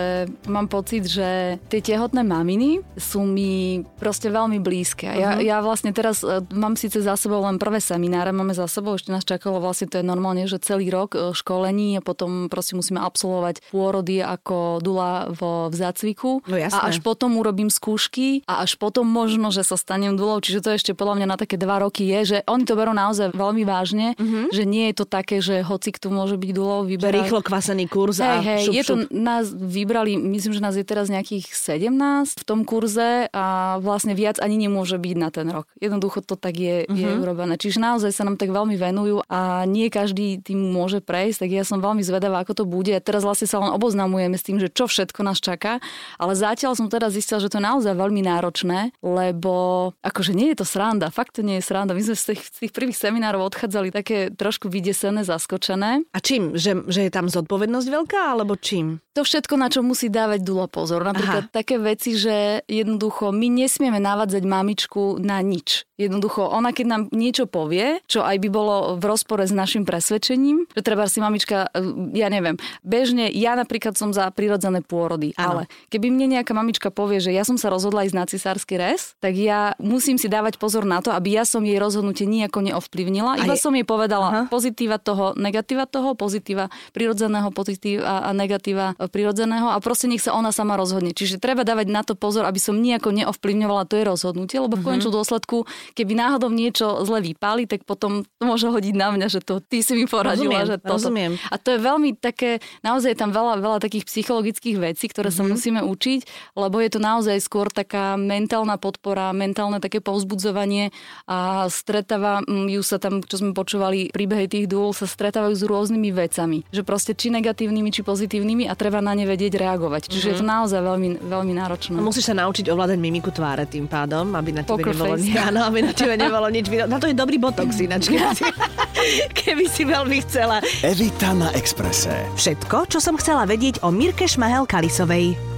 mám 0.45 0.65
pocit, 0.65 1.03
že 1.03 1.59
tie 1.67 1.83
tehotné 1.83 2.23
maminy 2.23 2.79
sú 2.95 3.19
mi 3.21 3.83
proste 3.93 4.31
veľmi 4.31 4.57
blízke. 4.57 5.05
A 5.05 5.13
Ja, 5.13 5.29
Mhm. 5.33 5.41
ja 5.43 5.57
vlastne 5.59 5.91
teraz 5.91 6.21
e, 6.21 6.39
mám 6.51 6.73
síce 6.73 6.99
za 6.99 7.13
sebou 7.13 7.41
len 7.41 7.57
prvé 7.57 7.77
semináre, 7.77 8.31
máme 8.31 8.53
za 8.53 8.65
sebou, 8.65 8.95
ešte 8.95 9.11
nás 9.11 9.23
čakalo 9.23 9.59
vlastne 9.59 9.85
to 9.85 9.99
je 9.99 10.05
normálne, 10.05 10.45
že 10.45 10.55
celý 10.57 10.87
rok 10.87 11.11
e, 11.11 11.31
školení 11.33 11.99
a 11.99 12.01
potom 12.13 12.47
proste 12.47 12.77
musíme 12.77 13.01
absolvovať 13.01 13.65
pôrody 13.73 14.21
ako 14.21 14.77
dula 14.79 15.33
vo 15.33 15.65
v 15.65 15.75
zácviku. 15.75 16.45
No 16.45 16.55
jasné. 16.55 16.77
a 16.77 16.93
až 16.93 17.01
potom 17.01 17.33
urobím 17.35 17.73
skúšky 17.73 18.45
a 18.45 18.61
až 18.61 18.77
potom 18.77 19.03
možno, 19.03 19.49
že 19.49 19.65
sa 19.65 19.73
stanem 19.73 20.13
dulou. 20.13 20.37
Čiže 20.37 20.59
to 20.61 20.69
ešte 20.71 20.91
podľa 20.93 21.17
mňa 21.17 21.27
na 21.27 21.37
také 21.39 21.57
dva 21.57 21.81
roky 21.81 22.05
je, 22.05 22.19
že 22.25 22.37
oni 22.45 22.63
to 22.63 22.77
berú 22.77 22.93
naozaj 22.93 23.33
veľmi 23.33 23.65
vážne, 23.65 24.13
že 24.53 24.63
nie 24.63 24.93
je 24.93 25.01
to 25.01 25.05
také, 25.09 25.41
že 25.41 25.65
hoci 25.65 25.89
kto 25.89 26.13
môže 26.13 26.37
byť 26.37 26.51
dulou, 26.53 26.85
vyberá 26.85 27.25
rýchlo 27.25 27.41
kvasený 27.41 27.89
kurz 27.89 28.21
a 28.21 28.37
Hej, 28.37 28.45
hej, 28.45 28.61
šup, 28.61 28.73
je 28.75 28.83
to, 28.83 28.95
šup. 29.01 29.09
nás 29.09 29.45
vybrali, 29.49 30.13
myslím, 30.19 30.53
že 30.53 30.61
nás 30.61 30.75
je 30.75 30.85
teraz 30.85 31.07
nejakých 31.09 31.49
17 31.49 31.89
v 32.37 32.43
tom 32.45 32.61
kurze 32.61 33.25
a 33.31 33.45
vlastne 33.79 34.13
viac 34.13 34.37
ani 34.37 34.59
nemôže 34.59 34.99
byť 34.99 35.15
na 35.17 35.29
ten 35.33 35.47
rok. 35.49 35.65
Jednoducho 35.79 36.21
to 36.21 36.35
tak 36.35 36.59
je, 36.59 36.85
uh-huh. 36.85 36.93
je 36.93 37.07
Mhm. 37.09 37.19
urobené. 37.23 37.55
Čiže 37.57 37.79
naozaj 37.79 38.11
sa 38.11 38.27
nám 38.27 38.35
tak 38.37 38.51
veľmi 38.51 38.75
venujú 38.75 39.23
a 39.25 39.63
nie 39.65 39.87
každý 39.87 40.37
tým 40.37 40.59
môže 40.59 40.99
prejsť, 40.99 41.47
tak 41.47 41.49
ja 41.49 41.63
som 41.63 41.79
veľmi 41.79 42.02
zvedavá, 42.03 42.43
ako 42.43 42.63
to 42.63 42.65
bude. 42.67 42.93
Teraz 43.01 43.23
vlastne 43.23 43.47
sa 43.47 43.63
len 43.63 43.71
oboznamujeme 43.71 44.35
s 44.35 44.45
tým, 44.45 44.59
že 44.59 44.69
čo 44.69 44.85
všetko 44.85 45.23
nás 45.23 45.39
čaká, 45.39 45.79
ale 46.19 46.35
zatiaľ 46.35 46.75
som 46.75 46.91
teda 46.91 47.09
zistila, 47.09 47.39
že 47.41 47.49
to 47.49 47.57
je 47.57 47.65
naozaj 47.65 47.95
veľmi 47.95 48.21
náročné, 48.23 48.91
lebo 48.99 49.91
akože 50.03 50.35
nie 50.35 50.51
je 50.53 50.61
to 50.61 50.65
sranda, 50.67 51.09
fakt 51.09 51.39
to 51.39 51.41
nie 51.41 51.57
je 51.59 51.65
sranda. 51.65 51.95
My 51.95 52.03
sme 52.03 52.15
z 52.19 52.35
tých, 52.35 52.41
z 52.43 52.57
tých 52.67 52.73
prvých 52.75 52.99
seminárov 52.99 53.41
odchádzali 53.49 53.89
také 53.89 54.29
trošku 54.29 54.67
vydesené, 54.67 55.23
zaskočené. 55.23 56.03
A 56.11 56.19
čím? 56.19 56.53
Že, 56.53 56.91
že 56.91 57.07
je 57.07 57.11
tam 57.11 57.31
zodpovednosť 57.31 57.87
veľká, 57.87 58.21
alebo 58.35 58.59
čím? 58.59 58.99
To 59.13 59.21
všetko, 59.21 59.53
na 59.61 59.69
čo 59.69 59.85
musí 59.85 60.09
dávať 60.09 60.41
Dula 60.41 60.65
pozor. 60.65 61.05
Napríklad 61.05 61.45
Aha. 61.47 61.53
také 61.53 61.77
veci, 61.77 62.17
že 62.17 62.65
jednoducho 62.65 63.29
my 63.29 63.45
nesmieme 63.45 64.01
navádzať 64.01 64.41
mamičku 64.41 65.21
na 65.21 65.37
nič. 65.45 65.85
Jednoducho, 65.93 66.49
ona 66.49 66.73
keď 66.73 66.85
nám 66.89 67.01
niečo 67.13 67.45
povie, 67.45 68.01
čo 68.09 68.25
aj 68.25 68.41
by 68.41 68.49
bolo 68.49 68.97
v 68.97 69.03
rozpore 69.05 69.45
s 69.45 69.53
našim 69.53 69.85
presvedčením, 69.85 70.65
že 70.73 70.81
treba 70.81 71.05
si 71.05 71.21
mamička, 71.21 71.69
eh, 71.69 71.85
ja 72.11 72.27
neviem, 72.27 72.55
bežne, 72.81 73.29
ja 73.29 73.53
napríklad 73.53 73.93
som 73.93 74.09
za 74.09 74.29
prirodzené 74.29 74.79
pôrody, 74.79 75.31
Áno. 75.33 75.43
ale 75.43 75.61
keby 75.87 76.07
mne 76.07 76.37
nejaká 76.37 76.51
mamička 76.51 76.89
povie, 76.89 77.17
že 77.17 77.29
ja 77.29 77.41
som 77.41 77.55
sa 77.55 77.67
rozhodla 77.67 78.03
ísť 78.03 78.13
na 78.13 78.25
cisársky 78.25 78.75
rez, 78.75 79.15
tak 79.17 79.33
ja 79.33 79.73
musím 79.77 80.15
si 80.15 80.25
dávať 80.25 80.57
pozor 80.57 80.83
na 80.83 80.99
to, 80.99 81.09
aby 81.09 81.33
ja 81.33 81.43
som 81.43 81.61
jej 81.61 81.77
rozhodnutie 81.77 82.23
nejako 82.23 82.61
neovplyvnila. 82.63 83.39
Iba 83.39 83.53
Aj- 83.53 83.61
som 83.61 83.71
jej 83.71 83.83
povedala 83.83 84.27
Aha. 84.27 84.41
pozitíva 84.47 84.97
toho, 84.97 85.33
negatíva 85.35 85.85
toho, 85.85 86.13
pozitíva 86.13 86.67
prirodzeného, 86.91 87.49
pozitíva 87.49 88.23
a 88.23 88.31
negatíva 88.31 88.93
e, 88.95 89.05
prirodzeného 89.05 89.67
a 89.67 89.77
proste 89.77 90.05
nech 90.05 90.19
sa 90.19 90.31
ona 90.31 90.49
sama 90.49 90.73
rozhodne. 90.73 91.11
Čiže 91.11 91.37
treba 91.37 91.61
dávať 91.61 91.87
na 91.87 92.01
to 92.01 92.13
pozor, 92.13 92.43
aby 92.43 92.57
som 92.57 92.75
nejako 92.75 93.11
neovplyvňovala 93.11 93.85
to 93.85 93.97
jej 93.97 94.05
rozhodnutie, 94.05 94.57
lebo 94.57 94.75
Mhm. 94.75 94.79
v 94.79 94.85
konečnom 94.85 95.13
dôsledku, 95.13 95.57
keby 95.93 96.13
náhodou 96.13 96.49
niečo 96.49 97.03
zle 97.03 97.19
vypáli, 97.19 97.65
tak 97.65 97.83
potom 97.83 98.23
to 98.23 98.43
môže 98.43 98.65
hodiť 98.65 98.93
na 98.93 99.09
mňa, 99.09 99.27
že 99.27 99.39
to 99.39 99.59
ty 99.59 99.79
si 99.79 99.93
mi 99.93 100.05
poradila, 100.05 100.33
Rozumiem, 100.55 100.65
že 100.65 100.75
toto. 100.79 100.93
rozumiem. 100.93 101.31
A 101.47 101.55
to 101.57 101.69
je 101.71 101.79
veľmi 101.83 102.15
také, 102.15 102.63
naozaj 102.81 103.13
je 103.13 103.19
tam 103.19 103.35
veľa, 103.35 103.59
veľa 103.59 103.79
takých 103.83 104.07
psychologických 104.07 104.77
vecí, 104.79 105.11
ktoré 105.11 105.27
mm-hmm. 105.27 105.37
sa 105.37 105.43
Mhm. 105.43 105.51
musíme 105.51 105.81
učiť, 105.83 106.19
lebo 106.55 106.79
je 106.79 106.89
to 106.89 106.99
naozaj 106.99 107.35
skôr 107.37 107.67
taká 107.67 108.15
mentálna 108.15 108.79
podpora, 108.79 109.35
mentálne 109.35 109.77
také 109.77 109.99
povzbudzovanie 109.99 110.95
a 111.27 111.67
stretávajú 111.67 112.81
sa 112.81 112.97
tam, 112.97 113.19
čo 113.19 113.43
sme 113.43 113.51
počúvali, 113.51 114.09
príbehy 114.09 114.47
tých 114.47 114.65
dúl 114.69 114.95
sa 114.95 115.03
stretávajú 115.03 115.53
s 115.53 115.63
rôznymi 115.65 116.09
vecami. 116.13 116.63
Že 116.71 116.81
proste 116.85 117.11
či 117.13 117.27
negatívnymi, 117.29 117.89
či 117.91 118.01
pozitívnymi 118.01 118.69
a 118.69 118.73
treba 118.77 119.03
na 119.03 119.11
ne 119.11 119.27
vedieť 119.27 119.59
reagovať. 119.59 120.07
Čiže 120.07 120.31
mm-hmm. 120.31 120.39
je 120.39 120.41
to 120.41 120.45
naozaj 120.45 120.79
veľmi, 120.79 121.09
veľmi 121.19 121.53
náročné. 121.53 121.95
A 121.97 122.03
musíš 122.03 122.29
sa 122.29 122.35
naučiť 122.37 122.69
ovládať 122.69 122.97
mimiku 123.01 123.33
tváre 123.33 123.65
tým 123.65 123.89
pádom, 123.89 124.31
aby 124.33 124.49
na 124.53 124.61
tebe 124.63 124.79
Poker 124.79 124.93
nebolo, 124.95 125.15
face. 125.17 125.25
ni- 125.27 125.35
áno, 125.35 125.59
aby 125.65 125.79
na 125.81 125.93
tebe 125.93 126.13
nebolo 126.15 126.47
nič. 126.47 126.65
Na 126.87 126.97
to 127.01 127.09
je 127.09 127.15
dobrý 127.17 127.37
botox 127.37 127.75
ináč, 127.85 128.07
keby 128.07 128.29
si, 128.31 128.45
keby 129.43 129.65
si 129.67 129.83
veľmi 129.83 130.17
chcela. 130.23 130.61
Evita 130.81 131.33
na 131.33 131.49
Exprese. 131.63 132.11
Všetko, 132.35 132.91
čo 132.91 132.99
som 132.99 133.15
chcela 133.15 133.47
vedieť 133.47 133.87
o 133.87 133.89
Mirke 133.95 134.27
Šmahel 134.27 134.67
Kalisovej. 134.67 135.52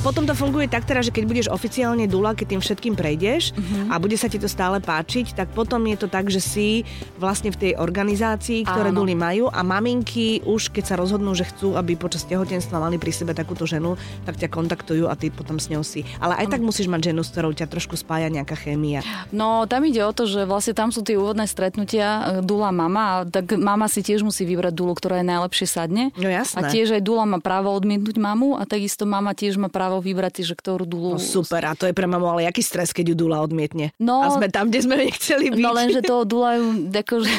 Potom 0.00 0.24
to 0.24 0.32
funguje 0.32 0.64
tak 0.64 0.88
teda, 0.88 1.04
že 1.04 1.12
keď 1.12 1.24
budeš 1.28 1.46
oficiálne 1.52 2.08
dula, 2.08 2.32
keď 2.32 2.56
tým 2.56 2.62
všetkým 2.64 2.94
prejdeš 2.96 3.52
Mhm. 3.52 3.92
a 3.92 4.00
bude 4.00 4.16
sa 4.16 4.32
ti 4.32 4.40
to 4.40 4.48
stále 4.48 4.80
páčiť, 4.80 5.36
tak 5.36 5.52
potom 5.52 5.84
je 5.84 5.96
to 6.00 6.08
tak, 6.08 6.32
že 6.32 6.40
si 6.40 6.88
vlastne 7.20 7.52
v 7.52 7.60
tej 7.60 7.72
organizácii, 7.76 8.64
ktoré 8.64 8.96
Áno. 8.96 9.04
duly 9.04 9.12
majú 9.12 9.52
a 9.52 9.60
maminky 9.60 10.40
už 10.48 10.72
keď 10.72 10.84
sa 10.88 10.94
rozhodnú, 10.96 11.36
že 11.36 11.44
chcú, 11.52 11.76
aby 11.76 12.00
počas 12.00 12.24
tehotenstva 12.24 12.80
mali 12.80 12.96
pri 12.96 13.12
sebe 13.12 13.36
takúto 13.36 13.68
ženu, 13.68 14.00
tak 14.24 14.40
ťa 14.40 14.48
kontaktujú 14.48 15.04
a 15.04 15.12
ty 15.20 15.28
potom 15.28 15.60
s 15.60 15.68
ňou 15.68 15.84
si. 15.84 16.08
Ale 16.16 16.32
aj 16.40 16.48
tak 16.48 16.64
musíš 16.64 16.88
mať 16.88 17.12
ženu, 17.12 17.20
s 17.20 17.28
ktorou 17.36 17.52
ťa 17.52 17.68
trošku 17.68 17.92
spája 18.00 18.32
nejaká 18.32 18.56
chémia. 18.56 19.04
No, 19.36 19.68
tam 19.68 19.84
ide 19.84 20.00
o 20.00 20.16
to, 20.16 20.24
že 20.24 20.48
vlastne 20.48 20.72
tam 20.72 20.88
sú 20.96 21.04
tie 21.04 21.20
úvodné 21.20 21.44
stretnutia 21.44 22.40
e, 22.40 22.46
dula 22.46 22.72
mama 22.72 23.28
tak 23.28 23.52
mama 23.58 23.84
si 23.84 24.00
tiež 24.00 24.24
musí 24.24 24.48
vybrať 24.48 24.72
dulu, 24.72 24.96
ktorá 24.96 25.20
je 25.20 25.26
najlepšie 25.28 25.66
sadne. 25.68 26.08
No 26.16 26.30
jasné. 26.30 26.56
A 26.56 26.72
tiež 26.72 26.96
aj 26.96 27.02
dula 27.04 27.28
má 27.28 27.36
právo 27.36 27.68
odmietnúť 27.76 28.16
mamu 28.16 28.56
a 28.56 28.64
takisto 28.64 29.04
mama 29.04 29.36
tiež 29.36 29.60
má 29.60 29.68
právo 29.68 29.89
vybrať 29.98 30.32
si, 30.38 30.42
že 30.46 30.54
ktorú 30.54 30.86
dulu... 30.86 31.18
No 31.18 31.18
super, 31.18 31.66
a 31.66 31.74
to 31.74 31.90
je 31.90 31.94
pre 31.96 32.06
mamu 32.06 32.30
ale 32.30 32.46
jaký 32.46 32.62
stres, 32.62 32.94
keď 32.94 33.12
ju 33.12 33.26
dula 33.26 33.42
odmietne. 33.42 33.90
No- 33.98 34.22
a 34.22 34.30
sme 34.30 34.46
tam, 34.46 34.70
kde 34.70 34.86
sme 34.86 34.94
nechceli 35.10 35.50
byť. 35.50 35.58
No 35.58 35.74
lenže 35.74 36.00
toho 36.06 36.22
dulajú, 36.38 36.94
akože, 36.94 37.32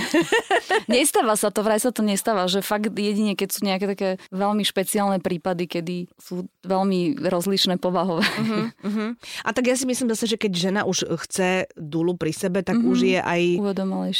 nestáva 0.91 1.39
sa 1.39 1.47
to, 1.47 1.63
vraj 1.63 1.79
sa 1.79 1.95
to 1.95 2.03
nestáva, 2.03 2.51
že 2.51 2.59
fakt 2.59 2.91
jedine, 2.91 3.39
keď 3.39 3.49
sú 3.55 3.59
nejaké 3.63 3.85
také 3.87 4.09
veľmi 4.35 4.67
špeciálne 4.67 5.23
prípady, 5.23 5.71
kedy 5.71 5.95
sú 6.19 6.51
veľmi 6.67 7.23
rozlišné 7.23 7.79
povahové. 7.79 8.27
Uh-huh. 8.27 9.13
A 9.47 9.49
tak 9.55 9.71
ja 9.71 9.75
si 9.79 9.87
myslím 9.87 10.11
zase, 10.11 10.27
že 10.27 10.35
keď 10.35 10.51
žena 10.51 10.81
už 10.83 11.07
chce 11.27 11.69
dulu 11.77 12.17
pri 12.17 12.33
sebe, 12.33 12.65
tak 12.65 12.81
už 12.81 13.05
je 13.05 13.19
aj 13.21 13.61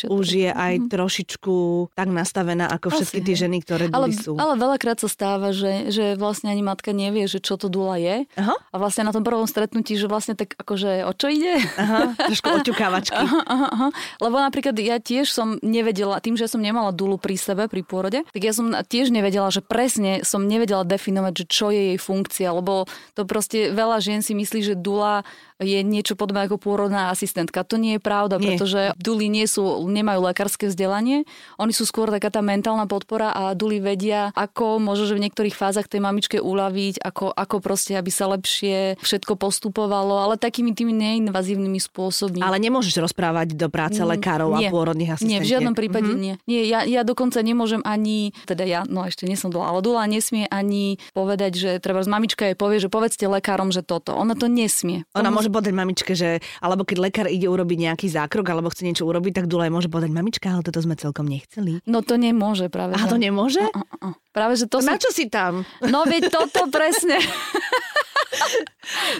už 0.06 0.28
je 0.30 0.50
aj 0.54 0.92
trošičku 0.92 1.56
tak 1.98 2.10
nastavená 2.12 2.70
ako 2.70 2.94
všetky 2.94 3.20
tie 3.26 3.36
ženy, 3.48 3.58
ktoré 3.66 3.90
Ale, 3.90 4.14
sú. 4.14 4.38
ale 4.38 4.54
veľakrát 4.60 5.02
sa 5.02 5.10
stáva, 5.10 5.56
že, 5.56 5.90
že 5.90 6.14
vlastne 6.20 6.52
ani 6.52 6.62
matka 6.62 6.94
nevie, 6.94 7.26
že 7.26 7.42
čo 7.42 7.58
to 7.58 7.72
dula 7.72 7.98
je. 7.98 8.21
Aha. 8.38 8.56
A 8.72 8.76
vlastne 8.78 9.08
na 9.08 9.14
tom 9.14 9.26
prvom 9.26 9.46
stretnutí, 9.46 9.96
že 9.96 10.10
vlastne 10.10 10.34
tak 10.38 10.58
akože 10.58 11.06
o 11.08 11.14
čo 11.14 11.28
ide? 11.32 11.62
Aha, 11.78 12.14
trošku 12.18 12.50
oťukávačky. 12.62 13.18
Aha, 13.18 13.42
aha, 13.46 13.68
aha. 13.72 13.88
Lebo 14.22 14.36
napríklad 14.42 14.76
ja 14.80 14.98
tiež 15.02 15.30
som 15.30 15.58
nevedela, 15.62 16.22
tým, 16.24 16.36
že 16.38 16.50
som 16.50 16.62
nemala 16.62 16.94
dulu 16.94 17.18
pri 17.18 17.36
sebe, 17.38 17.70
pri 17.72 17.82
pôrode, 17.86 18.26
tak 18.28 18.42
ja 18.42 18.54
som 18.54 18.72
tiež 18.72 19.10
nevedela, 19.14 19.50
že 19.54 19.64
presne 19.64 20.22
som 20.26 20.46
nevedela 20.46 20.86
definovať, 20.86 21.34
že 21.44 21.46
čo 21.48 21.68
je 21.70 21.82
jej 21.94 22.00
funkcia, 22.00 22.50
lebo 22.52 22.86
to 23.14 23.24
proste 23.26 23.74
veľa 23.74 23.98
žien 24.04 24.22
si 24.26 24.34
myslí, 24.38 24.74
že 24.74 24.76
dula 24.78 25.24
je 25.62 25.80
niečo 25.86 26.18
podobné 26.18 26.50
ako 26.50 26.58
pôrodná 26.58 27.14
asistentka. 27.14 27.62
To 27.64 27.78
nie 27.78 27.98
je 27.98 28.02
pravda, 28.02 28.42
Nie. 28.42 28.58
pretože 28.58 28.92
duly 28.98 29.30
nie 29.30 29.46
sú, 29.46 29.86
nemajú 29.86 30.26
lekárske 30.26 30.66
vzdelanie, 30.68 31.24
oni 31.62 31.72
sú 31.72 31.86
skôr 31.86 32.10
taká 32.10 32.34
tá 32.34 32.42
mentálna 32.42 32.90
podpora 32.90 33.32
a 33.32 33.54
duly 33.54 33.78
vedia, 33.78 34.34
ako 34.34 34.82
môže 34.82 35.06
že 35.06 35.18
v 35.18 35.24
niektorých 35.30 35.54
fázach 35.54 35.86
tej 35.86 36.02
mamičke 36.02 36.38
uľaviť, 36.42 37.06
ako, 37.06 37.30
ako 37.32 37.56
proste, 37.62 37.94
aby 37.94 38.10
sa 38.10 38.30
lepšie 38.34 38.98
všetko 39.02 39.38
postupovalo, 39.38 40.18
ale 40.18 40.42
takými 40.42 40.74
tými 40.74 40.94
neinvazívnymi 40.98 41.80
spôsobmi. 41.80 42.42
Ale 42.42 42.58
nemôžeš 42.58 42.98
rozprávať 42.98 43.54
do 43.54 43.70
práce 43.70 44.02
lekárov 44.02 44.58
Nie. 44.58 44.70
a 44.70 44.74
pôrodných 44.74 45.14
asistentiek. 45.16 45.42
Nie, 45.42 45.46
v 45.46 45.52
žiadnom 45.58 45.76
prípade 45.78 46.10
mm-hmm. 46.10 46.26
nie. 46.26 46.34
Nie, 46.50 46.62
ja, 46.66 46.80
ja 46.88 47.02
dokonca 47.06 47.38
nemôžem 47.46 47.86
ani, 47.86 48.34
teda 48.50 48.66
ja, 48.66 48.82
no 48.88 49.06
ešte 49.06 49.30
nie 49.30 49.38
som 49.38 49.54
dula, 49.54 49.70
ale 49.70 49.86
dula 49.86 50.06
nesmie 50.10 50.50
ani 50.50 50.98
povedať, 51.14 51.52
že 51.54 51.70
treba 51.84 52.02
mamička 52.08 52.50
jej 52.50 52.58
povie, 52.58 52.82
že 52.82 52.90
povedzte 52.90 53.28
lekárom, 53.30 53.70
že 53.70 53.86
toto. 53.86 54.16
Ona 54.16 54.34
to 54.34 54.50
nesmie. 54.50 55.06
Ona 55.14 55.30
To 55.32 55.51
môže 55.52 55.60
povedať 55.60 55.74
mamičke, 55.76 56.12
že 56.16 56.40
alebo 56.64 56.88
keď 56.88 56.98
lekár 57.04 57.28
ide 57.28 57.52
urobiť 57.52 57.92
nejaký 57.92 58.08
zákrok 58.08 58.48
alebo 58.48 58.72
chce 58.72 58.88
niečo 58.88 59.04
urobiť, 59.04 59.44
tak 59.44 59.46
Dula 59.52 59.68
môže 59.68 59.92
povedať 59.92 60.16
mamička, 60.16 60.48
ale 60.48 60.64
toto 60.64 60.80
sme 60.80 60.96
celkom 60.96 61.28
nechceli. 61.28 61.84
No 61.84 62.00
to 62.00 62.16
nemôže 62.16 62.72
práve. 62.72 62.96
A 62.96 63.04
to 63.04 63.20
nemôže? 63.20 63.60
A, 63.60 63.84
a, 63.84 63.84
a. 64.00 64.08
Práve, 64.32 64.56
že 64.56 64.72
to 64.72 64.80
Na 64.80 64.96
sú... 64.96 65.04
čo 65.04 65.10
si 65.12 65.28
tam? 65.28 65.68
No 65.84 66.08
veď 66.08 66.32
toto 66.32 66.72
presne. 66.72 67.20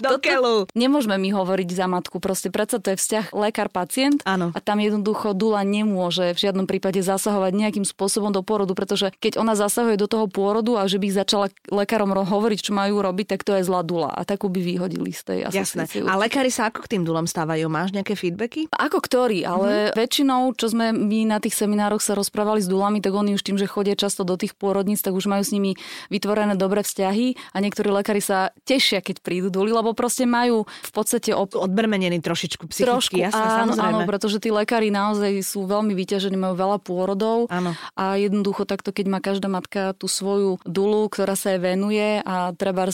Do 0.02 0.18
keľu. 0.18 0.66
Nemôžeme 0.74 1.16
mi 1.16 1.30
hovoriť 1.30 1.70
za 1.70 1.86
matku, 1.86 2.18
proste 2.18 2.50
predsa 2.50 2.78
to 2.78 2.92
je 2.92 2.98
vzťah 2.98 3.26
lekár-pacient 3.32 4.24
Áno. 4.24 4.50
a 4.50 4.60
tam 4.60 4.78
jednoducho 4.78 5.32
dula 5.32 5.62
nemôže 5.62 6.32
v 6.32 6.40
žiadnom 6.40 6.66
prípade 6.66 7.00
zasahovať 7.00 7.52
nejakým 7.52 7.84
spôsobom 7.84 8.30
do 8.30 8.42
pôrodu, 8.42 8.72
pretože 8.72 9.12
keď 9.16 9.38
ona 9.38 9.54
zasahuje 9.54 9.96
do 9.96 10.08
toho 10.08 10.26
pôrodu 10.26 10.76
a 10.76 10.86
že 10.86 10.98
by 10.98 11.08
začala 11.12 11.48
lekárom 11.68 12.10
ro- 12.10 12.24
hovoriť, 12.24 12.60
čo 12.62 12.74
majú 12.74 13.00
robiť, 13.00 13.28
tak 13.30 13.42
to 13.42 13.54
je 13.54 13.64
zlá 13.64 13.82
dula 13.82 14.10
a 14.10 14.22
takú 14.22 14.48
by 14.48 14.60
vyhodili 14.60 15.12
z 15.12 15.22
tej 15.24 15.40
Jasné. 15.46 15.86
asociácie. 15.86 16.00
A 16.04 16.16
lekári 16.16 16.50
sa 16.50 16.68
ako 16.68 16.84
k 16.84 16.98
tým 16.98 17.04
dulom 17.04 17.26
stávajú? 17.26 17.68
Máš 17.68 17.92
nejaké 17.92 18.14
feedbacky? 18.14 18.72
Ako 18.72 19.00
ktorý, 19.00 19.44
ale 19.44 19.60
Mhm. 19.62 19.78
mm-hmm. 19.84 19.98
väčšinou, 19.98 20.42
čo 20.54 20.66
sme 20.68 20.86
my 20.92 21.20
na 21.28 21.38
tých 21.38 21.54
seminároch 21.54 22.00
sa 22.00 22.14
rozprávali 22.14 22.60
s 22.60 22.68
dulami, 22.68 23.00
tak 23.00 23.12
oni 23.12 23.34
už 23.34 23.44
tým, 23.44 23.56
že 23.56 23.66
chodia 23.66 23.94
často 23.94 24.22
do 24.22 24.36
tých 24.36 24.54
pôrodníc, 24.54 25.00
tak 25.00 25.12
už 25.12 25.26
majú 25.26 25.42
s 25.42 25.52
nimi 25.52 25.76
vytvorené 26.08 26.56
dobré 26.56 26.82
vzťahy 26.82 27.36
a 27.52 27.58
niektorí 27.58 27.90
lekári 27.90 28.20
sa 28.20 28.38
tešia, 28.64 29.01
keď 29.02 29.18
prídu 29.20 29.50
duli, 29.50 29.70
lebo 29.70 29.92
proste 29.92 30.24
majú 30.24 30.64
v 30.66 30.92
podstate 30.94 31.34
op- 31.34 31.54
Odbrmenený 31.54 32.22
trošičku 32.22 32.70
psychicky, 32.70 32.88
Trošku, 32.88 33.16
jasné, 33.18 33.38
áno, 33.38 33.74
samozrejme. 33.74 34.04
áno, 34.04 34.08
pretože 34.08 34.38
tí 34.38 34.50
lekári 34.50 34.90
naozaj 34.90 35.32
sú 35.42 35.66
veľmi 35.66 35.92
vyťažení, 35.94 36.38
majú 36.38 36.56
veľa 36.56 36.78
pôrodov 36.80 37.50
Áno. 37.50 37.74
a 37.94 38.16
jednoducho 38.16 38.64
takto, 38.64 38.90
keď 38.92 39.06
má 39.08 39.20
každá 39.20 39.48
matka 39.48 39.92
tú 39.98 40.06
svoju 40.06 40.62
dulu, 40.64 41.08
ktorá 41.08 41.34
sa 41.34 41.52
jej 41.52 41.60
venuje 41.60 42.22
a 42.22 42.54
treba 42.54 42.88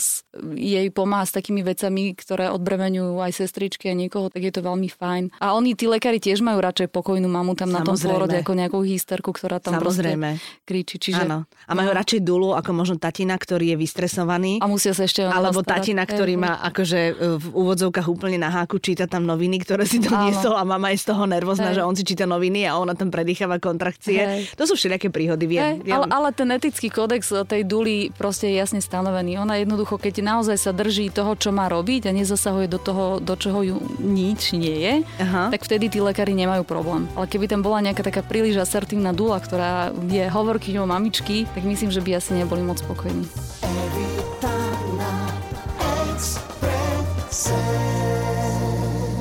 jej 0.54 0.88
pomáha 0.90 1.24
s 1.24 1.32
takými 1.32 1.60
vecami, 1.62 2.14
ktoré 2.14 2.48
odbremeňujú 2.50 3.18
aj 3.18 3.32
sestričky 3.34 3.90
a 3.90 3.94
niekoho, 3.94 4.28
tak 4.28 4.42
je 4.42 4.52
to 4.52 4.60
veľmi 4.60 4.88
fajn. 4.88 5.34
A 5.38 5.54
oni, 5.54 5.74
tí 5.74 5.86
lekári 5.86 6.18
tiež 6.18 6.40
majú 6.40 6.58
radšej 6.60 6.88
pokojnú 6.90 7.26
mamu 7.26 7.54
tam 7.54 7.70
na 7.70 7.82
tom 7.82 7.94
Samozrejme. 7.94 8.08
pôrode 8.08 8.36
ako 8.38 8.52
nejakú 8.54 8.78
hysterku, 8.82 9.30
ktorá 9.32 9.58
tam 9.58 9.78
Samozrejme. 9.78 10.28
proste 10.38 10.62
kričí. 10.64 10.96
Čiže... 10.98 11.24
Áno. 11.24 11.44
A 11.66 11.72
majú 11.74 11.90
radšej 11.90 12.20
dulu 12.22 12.54
ako 12.54 12.70
možno 12.72 12.96
tatina, 12.96 13.34
ktorý 13.34 13.74
je 13.74 13.76
vystresovaný. 13.78 14.62
A 14.62 14.66
musia 14.66 14.92
sa 14.94 15.04
ešte 15.04 15.24
Alebo 15.24 15.60
starať. 15.62 15.70
tatina, 15.82 15.97
ktorý 16.04 16.34
Hej, 16.36 16.42
má 16.42 16.52
akože 16.62 17.00
e, 17.00 17.12
v 17.38 17.46
úvodzovkách 17.54 18.06
úplne 18.10 18.38
na 18.38 18.50
háku, 18.50 18.78
číta 18.82 19.06
tam 19.06 19.24
noviny, 19.24 19.62
ktoré 19.62 19.86
si 19.88 19.98
doniesol 20.02 20.54
a 20.58 20.62
mama 20.66 20.92
je 20.92 21.02
z 21.02 21.06
toho 21.14 21.24
nervózna, 21.24 21.72
Hej. 21.72 21.80
že 21.80 21.86
on 21.86 21.94
si 21.94 22.04
číta 22.04 22.26
noviny 22.28 22.66
a 22.68 22.76
ona 22.76 22.92
tam 22.98 23.08
predýchava 23.08 23.56
kontrakcie. 23.62 24.20
Hej. 24.20 24.40
To 24.58 24.68
sú 24.68 24.74
všelijaké 24.76 25.08
príhody. 25.08 25.46
Viem, 25.48 25.82
Hej, 25.82 25.94
ale, 25.94 26.06
ale 26.10 26.28
ten 26.34 26.48
etický 26.52 26.92
kódex 26.92 27.30
tej 27.48 27.62
duly 27.64 28.10
proste 28.12 28.50
je 28.50 28.60
jasne 28.60 28.82
stanovený. 28.82 29.40
Ona 29.40 29.62
jednoducho, 29.62 29.96
keď 29.96 30.20
naozaj 30.20 30.58
sa 30.60 30.72
drží 30.74 31.08
toho, 31.08 31.38
čo 31.38 31.54
má 31.54 31.70
robiť 31.70 32.10
a 32.10 32.12
nezasahuje 32.12 32.66
do 32.68 32.78
toho, 32.82 33.04
do 33.22 33.34
čoho 33.38 33.64
ju 33.64 33.76
nič 34.02 34.52
nie 34.58 34.76
je, 34.82 34.94
Aha. 35.22 35.48
tak 35.48 35.64
vtedy 35.64 35.88
tí 35.88 35.98
lekári 36.02 36.36
nemajú 36.36 36.66
problém. 36.66 37.08
Ale 37.16 37.30
keby 37.30 37.48
tam 37.48 37.64
bola 37.64 37.80
nejaká 37.80 38.04
taká 38.04 38.20
príliš 38.20 38.60
asertívna 38.60 39.16
dula, 39.16 39.40
ktorá 39.40 39.94
je 40.10 40.26
hovorkyňou 40.28 40.84
mamičky, 40.84 41.48
tak 41.54 41.64
myslím, 41.64 41.88
že 41.88 42.04
by 42.04 42.20
asi 42.20 42.36
neboli 42.36 42.60
moc 42.60 42.80
spokojní. 42.82 43.24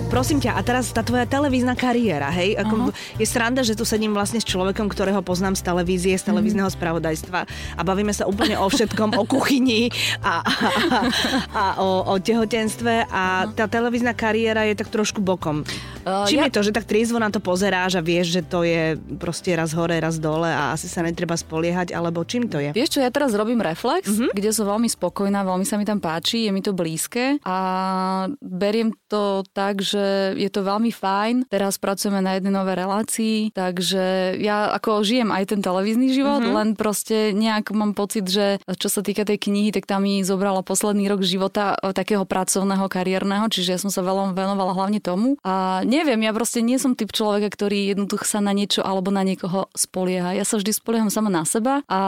Prosím 0.08 0.40
ťa, 0.40 0.56
a 0.56 0.62
teraz 0.62 0.90
tá 0.90 1.00
tvoja 1.00 1.24
televízna 1.24 1.76
kariéra, 1.76 2.32
hej? 2.32 2.56
Ako, 2.56 2.90
je 3.14 3.24
sranda, 3.24 3.62
že 3.62 3.76
tu 3.76 3.84
sedím 3.84 4.12
vlastne 4.12 4.40
s 4.40 4.46
človekom, 4.46 4.88
ktorého 4.88 5.20
poznám 5.22 5.54
z 5.54 5.62
televízie, 5.62 6.16
z 6.16 6.26
televízneho 6.26 6.66
spravodajstva 6.66 7.44
a 7.76 7.82
bavíme 7.82 8.10
sa 8.10 8.24
úplne 8.24 8.56
o 8.56 8.66
všetkom, 8.66 9.14
o 9.14 9.24
kuchyni 9.24 9.92
a, 10.20 10.42
a, 10.42 10.48
a, 10.48 11.00
a 11.52 11.64
o, 11.78 11.90
o 12.08 12.16
tehotenstve 12.18 13.06
a 13.06 13.24
tá 13.52 13.68
televízna 13.68 14.12
kariéra 14.12 14.66
je 14.66 14.76
tak 14.76 14.90
trošku 14.90 15.20
bokom. 15.20 15.62
Uh, 16.02 16.24
Čím 16.26 16.40
ja- 16.40 16.48
je 16.48 16.56
to, 16.56 16.62
že 16.64 16.72
tak 16.72 16.88
triezvo 16.88 17.20
na 17.20 17.28
to 17.28 17.38
pozeráš 17.38 17.94
a 17.94 18.02
vieš, 18.02 18.32
že 18.32 18.42
to 18.42 18.64
je 18.64 18.84
proste 19.14 19.52
raz 19.52 19.70
hore, 19.72 19.94
raz 19.94 20.18
dole 20.18 20.48
a 20.48 20.72
asi 20.72 20.88
sa 20.88 21.04
netreba 21.04 21.36
spoliehať, 21.36 21.92
alebo 21.92 22.24
čím 22.24 22.48
to 22.48 22.58
je? 22.58 22.72
Vieš 22.72 22.90
čo, 22.90 23.00
ja 23.02 23.12
teraz 23.12 23.32
robím 23.34 23.60
Reflex, 23.60 24.08
Mhm. 24.08 24.16
mm-hmm. 24.24 24.32
kde 24.34 24.50
som 24.50 24.66
veľmi 24.66 24.88
spokojná, 24.90 25.44
veľmi 25.44 25.64
sa 25.64 25.76
mi 25.76 25.84
tam 25.84 26.00
páči, 26.00 26.48
je 26.48 26.52
mi 26.52 26.60
to 26.60 26.72
blízke 26.72 27.38
a 27.44 27.58
beriem 28.40 28.96
to 29.06 29.24
tak, 29.52 29.78
že 29.80 29.97
že 29.98 30.38
je 30.38 30.50
to 30.54 30.62
veľmi 30.62 30.94
fajn. 30.94 31.50
Teraz 31.50 31.82
pracujeme 31.82 32.22
na 32.22 32.38
jednej 32.38 32.54
novej 32.54 32.76
relácii, 32.78 33.38
takže 33.58 34.38
ja 34.38 34.70
ako 34.78 35.02
žijem 35.02 35.34
aj 35.34 35.58
ten 35.58 35.62
televízny 35.66 36.14
život, 36.14 36.46
mm-hmm. 36.46 36.58
len 36.58 36.70
proste 36.78 37.34
nejak 37.34 37.74
mám 37.74 37.98
pocit, 37.98 38.30
že 38.30 38.62
čo 38.78 38.88
sa 38.94 39.02
týka 39.02 39.26
tej 39.26 39.42
knihy, 39.42 39.74
tak 39.74 39.90
tam 39.90 40.06
mi 40.06 40.22
zobrala 40.22 40.62
posledný 40.62 41.10
rok 41.10 41.26
života 41.26 41.74
e, 41.82 41.96
takého 41.96 42.24
pracovného, 42.28 42.86
kariérneho, 42.86 43.50
čiže 43.50 43.74
ja 43.74 43.80
som 43.82 43.90
sa 43.90 44.06
veľmi 44.06 44.38
venovala 44.38 44.78
hlavne 44.78 45.02
tomu. 45.02 45.40
A 45.42 45.82
neviem, 45.82 46.22
ja 46.22 46.32
proste 46.36 46.62
nie 46.62 46.78
som 46.78 46.94
typ 46.94 47.10
človeka, 47.10 47.50
ktorý 47.50 47.96
jednoducho 47.96 48.28
sa 48.28 48.40
na 48.44 48.54
niečo 48.54 48.86
alebo 48.86 49.10
na 49.10 49.26
niekoho 49.26 49.72
spolieha. 49.74 50.38
Ja 50.38 50.46
sa 50.46 50.60
vždy 50.60 50.72
spolieham 50.76 51.10
sama 51.10 51.32
na 51.32 51.48
seba 51.48 51.82
a 51.88 52.00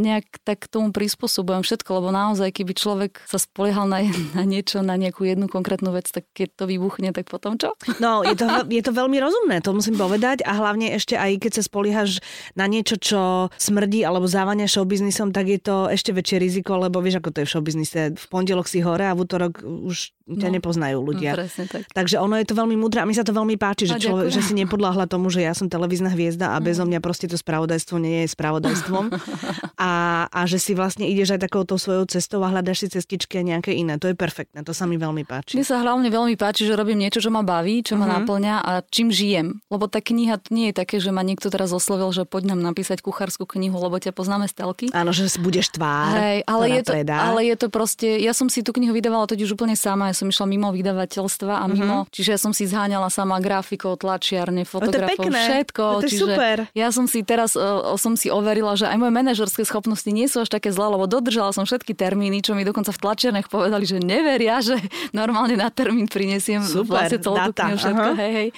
nejak 0.00 0.40
tak 0.46 0.70
tomu 0.70 0.94
prispôsobujem 0.94 1.66
všetko, 1.66 1.90
lebo 2.00 2.08
naozaj, 2.14 2.54
keby 2.54 2.72
človek 2.72 3.12
sa 3.26 3.36
spoliehal 3.36 3.90
na, 3.90 4.06
na 4.38 4.44
niečo, 4.46 4.80
na 4.80 4.94
nejakú 4.94 5.26
jednu 5.26 5.50
konkrétnu 5.50 5.90
vec, 5.90 6.08
tak 6.08 6.24
keď 6.32 6.54
to 6.54 6.64
vybuchne, 6.70 7.10
tak 7.10 7.28
potom 7.34 7.58
čo? 7.58 7.74
No, 8.04 8.22
je 8.22 8.36
to, 8.38 8.46
je 8.68 8.82
to 8.84 8.92
veľmi 8.92 9.16
rozumné, 9.18 9.58
to 9.64 9.74
musím 9.74 9.96
povedať 9.96 10.44
a 10.44 10.54
hlavne 10.54 10.92
ešte 10.94 11.18
aj 11.18 11.40
keď 11.40 11.52
sa 11.58 11.62
spoliehaš 11.66 12.10
na 12.54 12.68
niečo, 12.70 13.00
čo 13.00 13.48
smrdí 13.56 14.04
alebo 14.06 14.28
závania 14.28 14.68
showbiznisom, 14.70 15.34
tak 15.34 15.50
je 15.50 15.58
to 15.58 15.88
ešte 15.88 16.12
väčšie 16.12 16.36
riziko, 16.42 16.76
lebo 16.76 17.00
vieš, 17.00 17.22
ako 17.22 17.30
to 17.32 17.38
je 17.42 17.46
v 17.48 17.52
showbiznise. 17.54 18.00
V 18.14 18.26
pondelok 18.28 18.66
si 18.68 18.84
hore 18.84 19.08
a 19.08 19.16
v 19.16 19.22
útorok 19.24 19.64
už 19.64 20.12
ťa 20.24 20.48
no, 20.48 20.54
nepoznajú 20.56 20.98
ľudia. 21.04 21.36
No, 21.36 21.44
tak. 21.68 21.84
Takže 21.92 22.16
ono 22.16 22.40
je 22.40 22.48
to 22.48 22.56
veľmi 22.56 22.80
múdre 22.80 23.04
a 23.04 23.08
mi 23.08 23.12
sa 23.12 23.28
to 23.28 23.36
veľmi 23.36 23.60
páči, 23.60 23.84
že, 23.84 24.00
človek, 24.00 24.32
že 24.32 24.40
si 24.40 24.56
nepodláhla 24.56 25.04
tomu, 25.04 25.28
že 25.28 25.44
ja 25.44 25.52
som 25.52 25.68
televízna 25.68 26.08
hviezda 26.16 26.56
a 26.56 26.64
bezo 26.64 26.88
mhm. 26.88 26.96
mňa 26.96 27.00
proste 27.04 27.28
to 27.28 27.36
spravodajstvo 27.36 28.00
nie 28.00 28.24
je 28.24 28.32
spravodajstvom. 28.32 29.12
a, 29.76 29.92
a 30.32 30.40
že 30.48 30.56
si 30.56 30.72
vlastne 30.72 31.04
ideš 31.04 31.36
aj 31.36 31.44
takouto 31.44 31.76
svojou 31.76 32.08
cestou 32.08 32.40
a 32.40 32.48
hľadaš 32.48 32.88
si 32.88 32.96
cestičky 32.96 33.36
a 33.36 33.44
nejaké 33.44 33.76
iné. 33.76 34.00
To 34.00 34.08
je 34.08 34.16
perfektné, 34.16 34.64
to 34.64 34.72
sa 34.72 34.88
mi 34.88 34.96
veľmi 34.96 35.28
páči. 35.28 35.60
Mne 35.60 35.68
sa 35.68 35.84
hlavne 35.84 36.08
veľmi 36.08 36.40
páči, 36.40 36.64
že 36.64 36.72
robím 36.72 37.04
niečo, 37.04 37.20
čo 37.20 37.28
ma 37.28 37.44
baví, 37.44 37.84
čo 37.84 38.00
ma 38.00 38.08
uh-huh. 38.08 38.24
naplňa 38.24 38.54
a 38.64 38.72
čím 38.88 39.12
žijem. 39.12 39.60
Lebo 39.68 39.92
tá 39.92 40.00
kniha 40.00 40.40
nie 40.48 40.72
je 40.72 40.74
také, 40.80 41.04
že 41.04 41.12
ma 41.12 41.20
niekto 41.20 41.52
teraz 41.52 41.68
oslovil, 41.68 42.08
že 42.16 42.24
poď 42.24 42.56
nám 42.56 42.64
napísať 42.64 43.04
kuchárskú 43.04 43.44
knihu, 43.44 43.76
lebo 43.76 44.00
ťa 44.00 44.16
poznáme 44.16 44.48
z 44.48 44.54
telky. 44.56 44.86
Áno, 44.96 45.12
že 45.12 45.28
budeš 45.36 45.76
tvár. 45.76 46.16
Hej, 46.16 46.48
ale, 46.48 46.64
je 46.80 46.82
to, 46.86 46.92
ale 47.12 47.40
je 47.44 47.56
to 47.60 47.66
proste, 47.68 48.08
ja 48.24 48.32
som 48.32 48.48
si 48.48 48.64
tú 48.64 48.72
knihu 48.72 48.96
vydávala 48.96 49.28
totiž 49.28 49.52
úplne 49.52 49.76
sama, 49.76 50.13
ja 50.14 50.16
som 50.22 50.30
išla 50.30 50.46
mimo 50.46 50.70
vydavateľstva 50.70 51.58
a 51.58 51.64
mimo, 51.66 52.06
uh-huh. 52.06 52.14
čiže 52.14 52.38
ja 52.38 52.38
som 52.38 52.54
si 52.54 52.70
zháňala 52.70 53.10
sama 53.10 53.42
grafikov, 53.42 53.98
tlačiarne, 53.98 54.62
fotografov, 54.62 55.26
všetko. 55.26 55.82
To 55.98 56.06
čiže 56.06 56.22
super. 56.22 56.56
Ja 56.78 56.94
som 56.94 57.10
si 57.10 57.26
teraz 57.26 57.58
uh, 57.58 57.98
som 57.98 58.14
si 58.14 58.30
overila, 58.30 58.78
že 58.78 58.86
aj 58.86 58.94
moje 58.94 59.10
manažerské 59.10 59.66
schopnosti 59.66 60.06
nie 60.14 60.30
sú 60.30 60.46
až 60.46 60.54
také 60.54 60.70
zlé, 60.70 60.94
lebo 60.94 61.10
dodržala 61.10 61.50
som 61.50 61.66
všetky 61.66 61.98
termíny, 61.98 62.46
čo 62.46 62.54
mi 62.54 62.62
dokonca 62.62 62.94
v 62.94 63.02
tlačiarnech 63.02 63.50
povedali, 63.50 63.82
že 63.82 63.98
neveria, 63.98 64.62
že 64.68 64.78
normálne 65.10 65.58
na 65.58 65.74
termín 65.74 66.06
prinesiem 66.06 66.62
super, 66.62 67.10
vlastne 67.10 67.18
celú 67.18 67.36
tú 67.50 67.52
knihu, 67.58 67.76
všetko, 67.82 68.10
hej, 68.14 68.32
hej. 68.32 68.48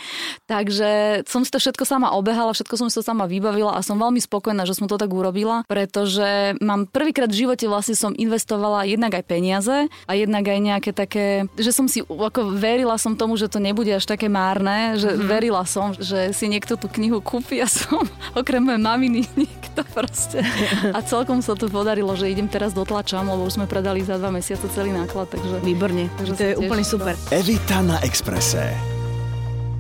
Takže 0.45 0.91
som 1.25 1.41
si 1.41 1.49
to 1.49 1.57
všetko 1.57 1.89
sama 1.89 2.13
obehala, 2.13 2.53
všetko 2.53 2.75
som 2.77 2.93
si 2.93 3.01
to 3.01 3.05
sama 3.07 3.25
vybavila 3.25 3.73
a 3.73 3.81
som 3.81 3.97
veľmi 3.97 4.21
spokojná, 4.21 4.69
že 4.69 4.77
som 4.77 4.85
to 4.85 5.01
tak 5.01 5.09
urobila, 5.09 5.65
pretože 5.65 6.59
mám 6.61 6.85
prvýkrát 6.85 7.33
v 7.33 7.49
živote 7.49 7.65
vlastne 7.71 7.97
som 7.97 8.13
investovala 8.13 8.85
jednak 8.85 9.17
aj 9.17 9.25
peniaze 9.25 9.77
a 10.05 10.13
jednak 10.13 10.45
aj 10.45 10.59
nejaké 10.59 10.91
také, 10.91 11.46
že 11.55 11.71
som 11.71 11.87
si 11.87 12.03
ako 12.03 12.57
verila 12.57 12.99
som 12.99 13.15
tomu, 13.15 13.39
že 13.39 13.47
to 13.47 13.63
nebude 13.63 13.93
až 13.95 14.09
také 14.09 14.27
márne, 14.27 14.99
že 14.99 15.15
mm-hmm. 15.15 15.29
verila 15.31 15.63
som, 15.63 15.95
že 15.95 16.35
si 16.35 16.51
niekto 16.51 16.75
tú 16.75 16.91
knihu 16.91 17.23
kúpi 17.23 17.63
a 17.63 17.69
som 17.79 18.03
okrem 18.35 18.65
mojej 18.65 18.83
maminy 18.83 19.21
nikto 19.39 19.87
proste. 19.95 20.43
A 20.91 20.99
celkom 21.05 21.41
sa 21.41 21.55
to 21.55 21.71
podarilo, 21.71 22.13
že 22.19 22.31
idem 22.31 22.51
teraz 22.51 22.75
dotlačam, 22.75 23.29
lebo 23.29 23.47
už 23.47 23.63
sme 23.63 23.67
predali 23.71 24.03
za 24.03 24.19
dva 24.19 24.35
mesiace 24.35 24.67
celý 24.73 24.91
náklad, 24.91 25.31
takže... 25.31 25.63
Výborne, 25.63 26.11
takže 26.19 26.33
to 26.35 26.43
je 26.43 26.55
úplne 26.59 26.85
super. 26.85 27.15
Evita 27.31 27.81
na 27.85 28.01
Exprese. 28.03 28.97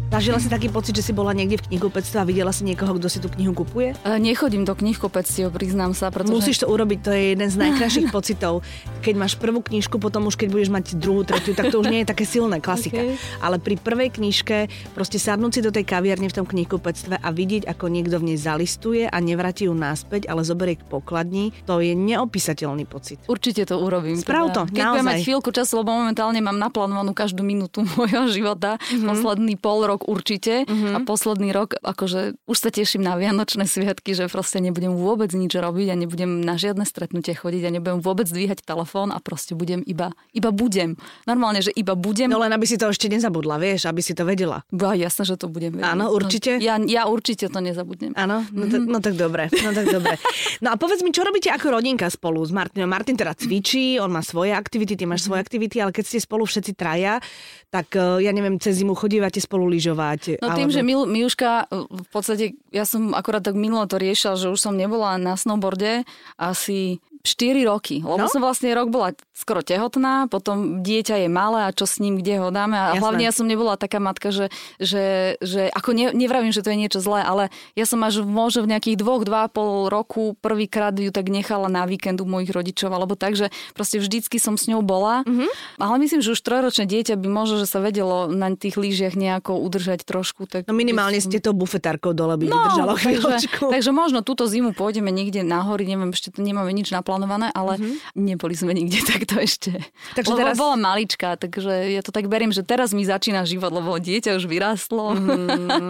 Zažila 0.06 0.38
si 0.38 0.46
taký 0.46 0.70
pocit, 0.70 0.94
že 0.94 1.02
si 1.02 1.10
bola 1.10 1.34
niekde 1.34 1.58
v 1.58 1.74
knihkupectve 1.74 2.22
a 2.22 2.24
videla 2.24 2.54
si 2.54 2.62
niekoho, 2.62 2.94
kto 2.94 3.10
si 3.10 3.18
tú 3.18 3.26
knihu 3.26 3.50
kupuje? 3.50 3.90
E, 4.06 4.22
nechodím 4.22 4.62
do 4.62 4.70
knihkupectiev, 4.78 5.50
priznám 5.50 5.98
sa. 5.98 6.14
Pretože... 6.14 6.30
Musíš 6.30 6.62
to 6.62 6.70
urobiť, 6.70 6.98
to 7.02 7.10
je 7.10 7.22
jeden 7.34 7.48
z 7.50 7.56
najkrajších 7.58 8.08
pocitov. 8.16 8.62
Keď 9.06 9.14
máš 9.14 9.38
prvú 9.38 9.62
knižku, 9.62 10.02
potom 10.02 10.26
už 10.26 10.34
keď 10.34 10.48
budeš 10.50 10.70
mať 10.74 10.98
druhú, 10.98 11.22
tretiu, 11.22 11.54
tak 11.54 11.70
to 11.70 11.78
už 11.78 11.94
nie 11.94 12.02
je 12.02 12.10
také 12.10 12.26
silné, 12.26 12.58
klasika. 12.58 12.98
Okay. 13.06 13.12
Ale 13.44 13.60
pri 13.60 13.76
prvej 13.76 14.08
knižke 14.08 14.72
proste 14.96 15.20
sadnúť 15.20 15.52
si 15.52 15.60
do 15.60 15.68
tej 15.68 15.84
kaviarne 15.84 16.32
v 16.32 16.34
tom 16.34 16.48
knihkupectve 16.48 17.20
a 17.20 17.28
vidieť, 17.28 17.68
ako 17.68 17.92
niekto 17.92 18.16
v 18.16 18.32
nej 18.32 18.38
zalistuje 18.40 19.04
a 19.04 19.20
nevráti 19.20 19.68
ju 19.68 19.76
naspäť, 19.76 20.26
ale 20.32 20.40
zoberie 20.42 20.80
k 20.80 20.84
pokladni, 20.88 21.52
to 21.68 21.78
je 21.84 21.92
neopísateľný 21.92 22.88
pocit. 22.88 23.20
Určite 23.28 23.68
to 23.68 23.76
urobím. 23.78 24.16
Sprav 24.16 24.48
to, 24.48 24.64
Keď 24.72 24.80
budem 24.80 25.06
mať 25.12 25.22
chvíľku 25.28 25.52
času, 25.52 25.84
lebo 25.84 25.92
momentálne 25.92 26.40
mám 26.40 26.56
naplánovanú 26.56 27.12
každú 27.12 27.44
minútu 27.44 27.84
môjho 28.00 28.32
života, 28.32 28.80
mm-hmm. 28.80 29.06
posledný 29.12 29.54
pol 29.60 29.84
rok 29.84 30.08
určite 30.08 30.64
mm-hmm. 30.64 30.96
a 30.96 30.98
posledný 31.04 31.52
rok, 31.52 31.76
akože 31.84 32.40
už 32.48 32.56
sa 32.56 32.72
teším 32.72 33.04
na 33.04 33.14
Vianočné 33.20 33.68
sviatky, 33.68 34.16
že 34.16 34.32
proste 34.32 34.58
nebudem 34.58 34.96
vôbec 34.96 35.28
nič 35.36 35.52
robiť 35.52 35.92
a 35.92 35.94
nebudem 35.94 36.40
na 36.42 36.56
žiadne 36.56 36.88
stretnutie 36.88 37.36
chodiť 37.36 37.62
a 37.68 37.74
nebudem 37.76 38.00
vôbec 38.00 38.24
dvíhať 38.24 38.64
telefón 38.64 38.95
a 39.12 39.18
proste 39.20 39.52
budem 39.52 39.84
iba, 39.84 40.16
iba 40.32 40.48
budem. 40.48 40.96
Normálne, 41.28 41.60
že 41.60 41.74
iba 41.76 41.92
budem. 41.92 42.32
No 42.32 42.40
len 42.40 42.52
aby 42.54 42.64
si 42.64 42.80
to 42.80 42.88
ešte 42.88 43.12
nezabudla, 43.12 43.60
vieš, 43.60 43.90
aby 43.90 44.00
si 44.00 44.16
to 44.16 44.24
vedela. 44.24 44.64
Ba, 44.72 44.96
jasné, 44.96 45.28
že 45.28 45.36
to 45.36 45.52
budem 45.52 45.76
vedieť. 45.76 45.92
Áno, 45.92 46.08
určite? 46.14 46.56
No, 46.56 46.64
ja, 46.64 46.74
ja 46.80 47.02
určite 47.04 47.52
to 47.52 47.60
nezabudnem. 47.60 48.16
Áno, 48.16 48.48
no, 48.48 48.64
mm-hmm. 48.64 48.88
no 48.88 48.98
tak 49.04 49.14
dobre, 49.20 49.52
no 49.52 49.70
tak 49.76 49.86
dobre. 49.92 50.16
No 50.64 50.72
a 50.72 50.80
povedz 50.80 51.04
mi, 51.04 51.12
čo 51.12 51.20
robíte 51.26 51.52
ako 51.52 51.76
rodinka 51.76 52.08
spolu 52.08 52.40
s 52.40 52.54
Martinom? 52.54 52.88
Martin 52.88 53.18
teda 53.18 53.36
cvičí, 53.36 54.00
on 54.00 54.08
má 54.08 54.24
svoje 54.24 54.56
aktivity, 54.56 54.96
ty 54.96 55.04
máš 55.04 55.28
svoje 55.28 55.42
mhm. 55.42 55.46
aktivity, 55.46 55.76
ale 55.82 55.90
keď 55.92 56.04
ste 56.06 56.18
spolu 56.22 56.48
všetci 56.48 56.72
traja, 56.72 57.20
tak 57.68 57.92
eh, 57.98 58.24
ja 58.24 58.30
neviem, 58.32 58.56
cez 58.62 58.78
zimu 58.80 58.94
chodívate 58.94 59.42
spolu 59.42 59.66
lyžovať. 59.68 60.40
No 60.40 60.54
tým, 60.54 60.70
alebo... 60.70 60.74
že 60.74 60.80
Mil, 60.86 61.00
Miuška, 61.04 61.66
eh, 61.66 61.84
v 61.84 62.08
podstate 62.08 62.44
ja 62.70 62.86
som 62.86 63.12
akorát 63.12 63.42
tak 63.42 63.58
minulo 63.58 63.84
to 63.84 63.98
riešila, 63.98 64.38
že 64.38 64.52
už 64.52 64.60
som 64.60 64.74
nebola 64.78 65.18
na 65.18 65.34
snowboarde 65.34 66.06
asi 66.38 67.02
4 67.26 67.66
roky, 67.66 67.98
lebo 68.06 68.24
no? 68.24 68.30
som 68.30 68.38
vlastne 68.38 68.70
rok 68.70 68.88
bola 68.94 69.10
skoro 69.34 69.60
tehotná, 69.60 70.30
potom 70.30 70.80
dieťa 70.80 71.26
je 71.26 71.28
malé 71.28 71.66
a 71.66 71.74
čo 71.74 71.84
s 71.84 71.98
ním, 71.98 72.22
kde 72.22 72.38
ho 72.38 72.48
dáme 72.54 72.78
a 72.78 72.86
Jasné. 72.94 73.00
hlavne 73.02 73.22
ja 73.26 73.32
som 73.34 73.44
nebola 73.44 73.74
taká 73.74 73.98
matka, 73.98 74.30
že, 74.30 74.48
že, 74.78 75.36
že 75.44 75.68
ako 75.74 75.90
ne, 75.92 76.06
nevravím, 76.14 76.54
že 76.54 76.62
to 76.62 76.72
je 76.72 76.78
niečo 76.78 77.04
zlé, 77.04 77.26
ale 77.26 77.50
ja 77.74 77.84
som 77.84 78.00
až 78.06 78.22
možno 78.22 78.64
v 78.64 78.72
nejakých 78.72 78.96
dvoch, 79.02 79.26
dva 79.26 79.50
pol 79.50 79.90
roku 79.90 80.38
prvýkrát 80.38 80.94
ju 80.96 81.10
tak 81.10 81.28
nechala 81.28 81.66
na 81.66 81.84
víkendu 81.84 82.22
mojich 82.24 82.54
rodičov, 82.54 82.94
alebo 82.94 83.18
tak, 83.18 83.34
že 83.34 83.52
proste 83.76 83.98
vždycky 83.98 84.38
som 84.38 84.54
s 84.56 84.70
ňou 84.70 84.80
bola, 84.86 85.26
mm-hmm. 85.26 85.82
ale 85.82 85.94
myslím, 86.06 86.22
že 86.22 86.32
už 86.32 86.40
trojročné 86.40 86.86
dieťa 86.86 87.18
by 87.18 87.28
možno, 87.28 87.60
že 87.60 87.66
sa 87.66 87.82
vedelo 87.82 88.30
na 88.30 88.54
tých 88.54 88.78
lížiach 88.78 89.18
nejako 89.18 89.58
udržať 89.58 90.06
trošku. 90.06 90.46
Tak 90.46 90.70
no 90.70 90.72
minimálne 90.72 91.18
ste 91.18 91.42
to 91.42 91.50
bufetárkou 91.52 92.14
dole 92.14 92.38
by 92.38 92.46
no, 92.46 92.54
vydržalo 92.54 92.92
takže, 92.96 93.32
takže 93.74 93.90
možno 93.90 94.22
túto 94.22 94.46
zimu 94.46 94.72
pôjdeme 94.72 95.10
niekde 95.10 95.42
na 95.42 95.60
hory, 95.66 95.84
neviem, 95.84 96.14
ešte 96.14 96.32
to 96.32 96.40
nemáme 96.40 96.70
nič 96.70 96.94
naplánované 96.94 97.15
naplánované, 97.16 97.48
ale 97.56 97.80
mm-hmm. 97.80 97.96
neboli 98.14 98.54
sme 98.54 98.72
nikde 98.76 99.00
takto 99.12 99.40
ešte. 99.40 99.80
Takže 100.12 100.30
lebo 100.36 100.40
teraz... 100.44 100.56
bola 100.60 100.76
malička, 100.76 101.40
takže 101.40 101.72
ja 101.96 102.04
to 102.04 102.12
tak 102.12 102.28
beriem, 102.28 102.52
že 102.52 102.60
teraz 102.60 102.92
mi 102.92 103.08
začína 103.08 103.48
život, 103.48 103.72
lebo 103.72 103.96
dieťa 103.96 104.36
už 104.36 104.44
vyrástlo. 104.44 105.16
Mm-hmm. 105.16 105.88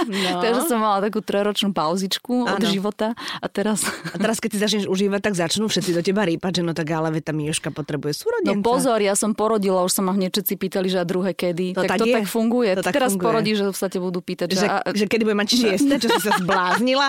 No. 0.10 0.42
takže 0.42 0.66
som 0.66 0.82
mala 0.82 0.98
takú 1.06 1.22
trojročnú 1.22 1.70
pauzičku 1.70 2.44
ano. 2.44 2.58
od 2.58 2.62
života 2.66 3.14
a 3.38 3.46
teraz... 3.46 3.86
A 4.10 4.16
teraz, 4.18 4.42
keď 4.42 4.50
si 4.52 4.58
začneš 4.58 4.84
užívať, 4.90 5.20
tak 5.22 5.34
začnú 5.38 5.70
všetci 5.70 5.90
do 5.94 6.02
teba 6.02 6.26
rýpať, 6.26 6.60
že 6.60 6.62
no 6.66 6.72
tak 6.74 6.88
ale 6.90 7.14
tá 7.22 7.30
Mijoška 7.30 7.70
potrebuje 7.70 8.18
súrodenca. 8.18 8.58
No 8.58 8.64
pozor, 8.64 8.98
ja 8.98 9.14
som 9.14 9.36
porodila, 9.38 9.86
už 9.86 9.92
sa 9.92 10.02
ma 10.02 10.16
hneď 10.16 10.34
všetci 10.34 10.54
pýtali, 10.56 10.88
že 10.90 10.98
a 10.98 11.06
druhé 11.06 11.36
kedy. 11.36 11.78
To 11.78 11.86
tak, 11.86 11.94
tak 11.94 11.98
to 12.02 12.06
je. 12.10 12.14
tak 12.16 12.26
funguje. 12.26 12.70
To 12.80 12.82
tak 12.82 12.94
teraz 12.96 13.14
funguje. 13.14 13.26
porodí, 13.28 13.52
že 13.54 13.64
sa 13.70 13.86
te 13.86 14.02
budú 14.02 14.18
pýtať. 14.18 14.48
Že, 14.50 14.58
že, 14.58 14.66
a... 14.66 14.76
že 14.90 15.04
kedy 15.06 15.22
bude 15.22 15.38
mať 15.38 15.48
šieste, 15.54 15.94
čo 16.02 16.08
si 16.10 16.20
sa 16.26 16.32
zbláznila? 16.42 17.08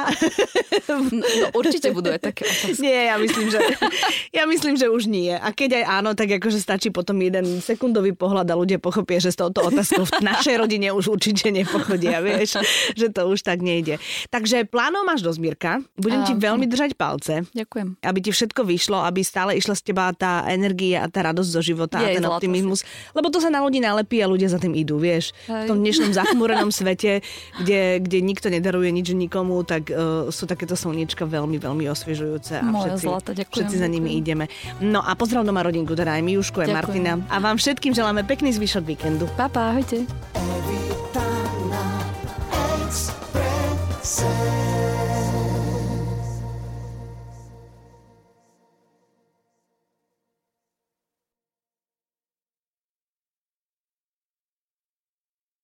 No, 0.85 0.95
no 1.09 1.25
určite 1.57 1.89
budú 1.89 2.13
aj 2.13 2.21
také 2.21 2.43
otázky. 2.45 2.81
Nie, 2.83 2.99
ja 3.09 3.15
myslím, 3.17 3.40
myslím, 3.41 3.49
že, 3.49 3.59
ja 4.37 4.43
myslím, 4.45 4.75
že 4.77 4.87
už 4.89 5.09
nie. 5.09 5.33
A 5.33 5.49
keď 5.49 5.81
aj 5.81 5.85
áno, 5.89 6.09
tak 6.13 6.29
akože 6.37 6.61
stačí 6.61 6.93
potom 6.93 7.17
jeden 7.17 7.59
sekundový 7.59 8.13
pohľad 8.13 8.45
a 8.53 8.55
ľudia 8.55 8.77
pochopia, 8.77 9.17
že 9.17 9.33
s 9.33 9.37
touto 9.37 9.65
otázkou 9.65 10.05
v 10.05 10.21
našej 10.21 10.55
rodine 10.61 10.93
už 10.93 11.17
určite 11.17 11.49
nepochodia, 11.49 12.21
vieš, 12.21 12.61
že 12.99 13.09
to 13.09 13.25
už 13.25 13.41
tak 13.41 13.65
nejde. 13.65 13.97
Takže 14.29 14.69
plánov 14.69 15.07
máš 15.09 15.25
do 15.25 15.33
zmírka. 15.33 15.81
Budem 15.97 16.21
ti 16.25 16.33
veľmi 16.37 16.69
držať 16.69 16.93
palce. 16.93 17.47
Ďakujem. 17.51 18.01
Aby 18.05 18.19
ti 18.21 18.31
všetko 18.31 18.61
vyšlo, 18.61 19.01
aby 19.01 19.25
stále 19.25 19.57
išla 19.57 19.73
z 19.73 19.81
teba 19.91 20.13
tá 20.13 20.45
energia 20.47 21.05
a 21.05 21.07
tá 21.09 21.25
radosť 21.25 21.49
zo 21.49 21.61
života 21.63 21.97
je, 22.03 22.13
a 22.13 22.21
ten 22.21 22.25
optimizmus. 22.27 22.85
Lebo 23.17 23.33
to 23.33 23.41
sa 23.41 23.49
na 23.49 23.63
ľudí 23.65 23.81
nalepí 23.81 24.21
a 24.21 24.29
ľudia 24.29 24.51
za 24.51 24.61
tým 24.61 24.77
idú, 24.77 25.01
vieš. 25.01 25.33
Hej. 25.49 25.65
V 25.65 25.69
tom 25.73 25.77
dnešnom 25.81 26.11
zachmúrenom 26.19 26.69
svete, 26.69 27.25
kde, 27.57 28.03
kde 28.03 28.17
nikto 28.21 28.47
nedaruje 28.51 28.93
nič 28.93 29.13
nikomu, 29.15 29.63
tak 29.65 29.89
uh, 29.89 30.29
sú 30.29 30.45
takéto 30.45 30.77
slniečka 30.77 31.25
veľmi, 31.25 31.57
veľmi 31.57 31.85
osviežujúce. 31.89 32.61
A 32.61 32.69
všetci, 32.69 33.05
zlata, 33.21 33.37
ďakujem. 33.37 33.53
Všetci 33.53 33.77
za 33.77 33.87
nimi 33.87 34.17
ideme. 34.17 34.49
No 34.81 35.05
a 35.05 35.13
pozdrav 35.13 35.45
doma 35.45 35.61
rodinku, 35.61 35.93
teda 35.93 36.17
aj 36.17 36.25
Miušku, 36.25 36.65
aj 36.65 36.73
Martina. 36.73 37.21
A 37.29 37.37
vám 37.37 37.61
všetkým 37.61 37.93
želáme 37.93 38.25
pekný 38.25 38.49
zvyšok 38.57 38.83
víkendu. 38.83 39.29
Pa, 39.37 39.45
pa, 39.45 39.77
ahojte. 39.77 40.09